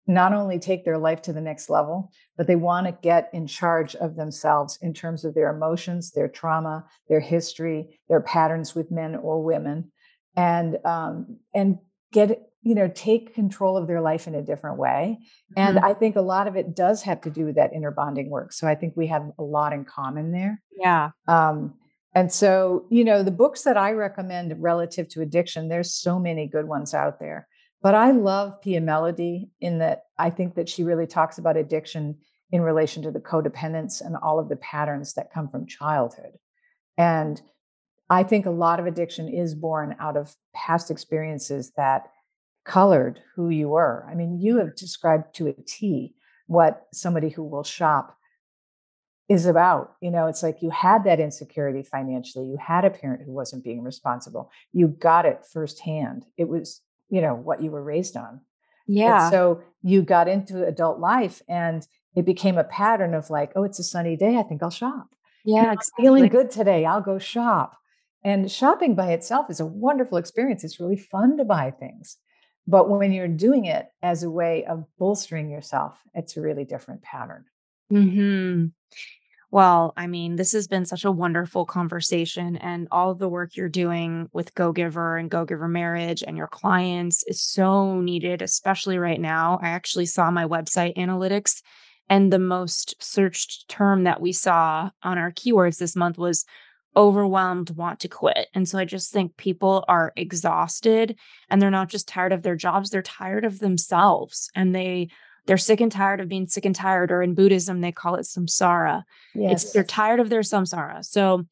[0.08, 3.46] not only take their life to the next level but they want to get in
[3.46, 8.90] charge of themselves in terms of their emotions their trauma their history their patterns with
[8.90, 9.90] men or women.
[10.36, 11.78] And um, and
[12.12, 15.18] get you know take control of their life in a different way.
[15.56, 15.84] And mm-hmm.
[15.84, 18.52] i think a lot of it does have to do with that inner bonding work.
[18.52, 20.62] So i think we have a lot in common there.
[20.78, 21.10] Yeah.
[21.26, 21.74] Um,
[22.14, 26.46] and so you know the books that i recommend relative to addiction there's so many
[26.46, 27.46] good ones out there
[27.82, 32.16] but i love pia mellody in that i think that she really talks about addiction
[32.50, 36.32] in relation to the codependence and all of the patterns that come from childhood
[36.96, 37.42] and
[38.10, 42.10] i think a lot of addiction is born out of past experiences that
[42.68, 44.06] colored who you were.
[44.08, 46.14] I mean, you have described to a T
[46.46, 48.16] what somebody who will shop
[49.28, 49.94] is about.
[50.00, 53.64] You know, it's like you had that insecurity financially, you had a parent who wasn't
[53.64, 56.26] being responsible, you got it firsthand.
[56.36, 58.40] It was, you know, what you were raised on.
[58.86, 59.24] Yeah.
[59.24, 63.64] And so you got into adult life and it became a pattern of like, oh,
[63.64, 64.36] it's a sunny day.
[64.36, 65.08] I think I'll shop.
[65.44, 65.72] Yeah.
[65.72, 66.04] Exactly.
[66.04, 66.84] Feeling good today.
[66.84, 67.76] I'll go shop.
[68.24, 70.64] And shopping by itself is a wonderful experience.
[70.64, 72.16] It's really fun to buy things.
[72.66, 77.02] But when you're doing it as a way of bolstering yourself, it's a really different
[77.02, 77.44] pattern.
[77.90, 78.66] Hmm.
[79.50, 83.56] Well, I mean, this has been such a wonderful conversation, and all of the work
[83.56, 88.42] you're doing with Go Giver and Go Giver Marriage and your clients is so needed,
[88.42, 89.58] especially right now.
[89.62, 91.62] I actually saw my website analytics,
[92.10, 96.44] and the most searched term that we saw on our keywords this month was
[96.94, 98.48] overwhelmed, want to quit.
[98.54, 101.16] And so I just think people are exhausted
[101.48, 105.08] and they're not just tired of their jobs, they're tired of themselves and they
[105.48, 108.26] they're sick and tired of being sick and tired or in Buddhism they call it
[108.26, 109.02] samsara.
[109.34, 109.64] Yes.
[109.64, 111.02] It's, they're tired of their samsara.
[111.04, 111.46] So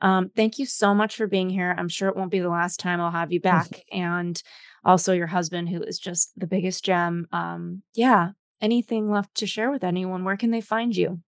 [0.00, 1.74] um, thank you so much for being here.
[1.76, 3.82] I'm sure it won't be the last time I'll have you back.
[3.92, 4.40] and
[4.84, 7.26] also your husband, who is just the biggest gem.
[7.32, 8.30] Um, yeah.
[8.60, 10.24] Anything left to share with anyone?
[10.24, 11.20] Where can they find you?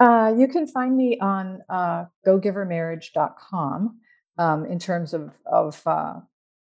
[0.00, 4.00] Uh, you can find me on uh, gogivermarriage.com
[4.36, 6.14] um, in terms of, of uh,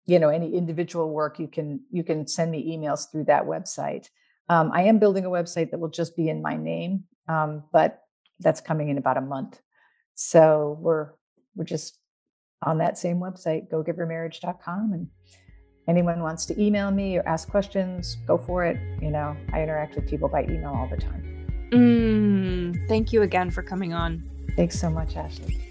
[0.05, 4.09] you know any individual work you can you can send me emails through that website
[4.49, 8.03] um, i am building a website that will just be in my name um, but
[8.39, 9.61] that's coming in about a month
[10.15, 11.09] so we're
[11.55, 11.97] we're just
[12.63, 15.07] on that same website gogivermarriage.com and
[15.87, 19.95] anyone wants to email me or ask questions go for it you know i interact
[19.95, 21.31] with people by email all the time
[21.71, 24.23] Mm, thank you again for coming on.
[24.55, 25.70] Thanks so much, Ashley.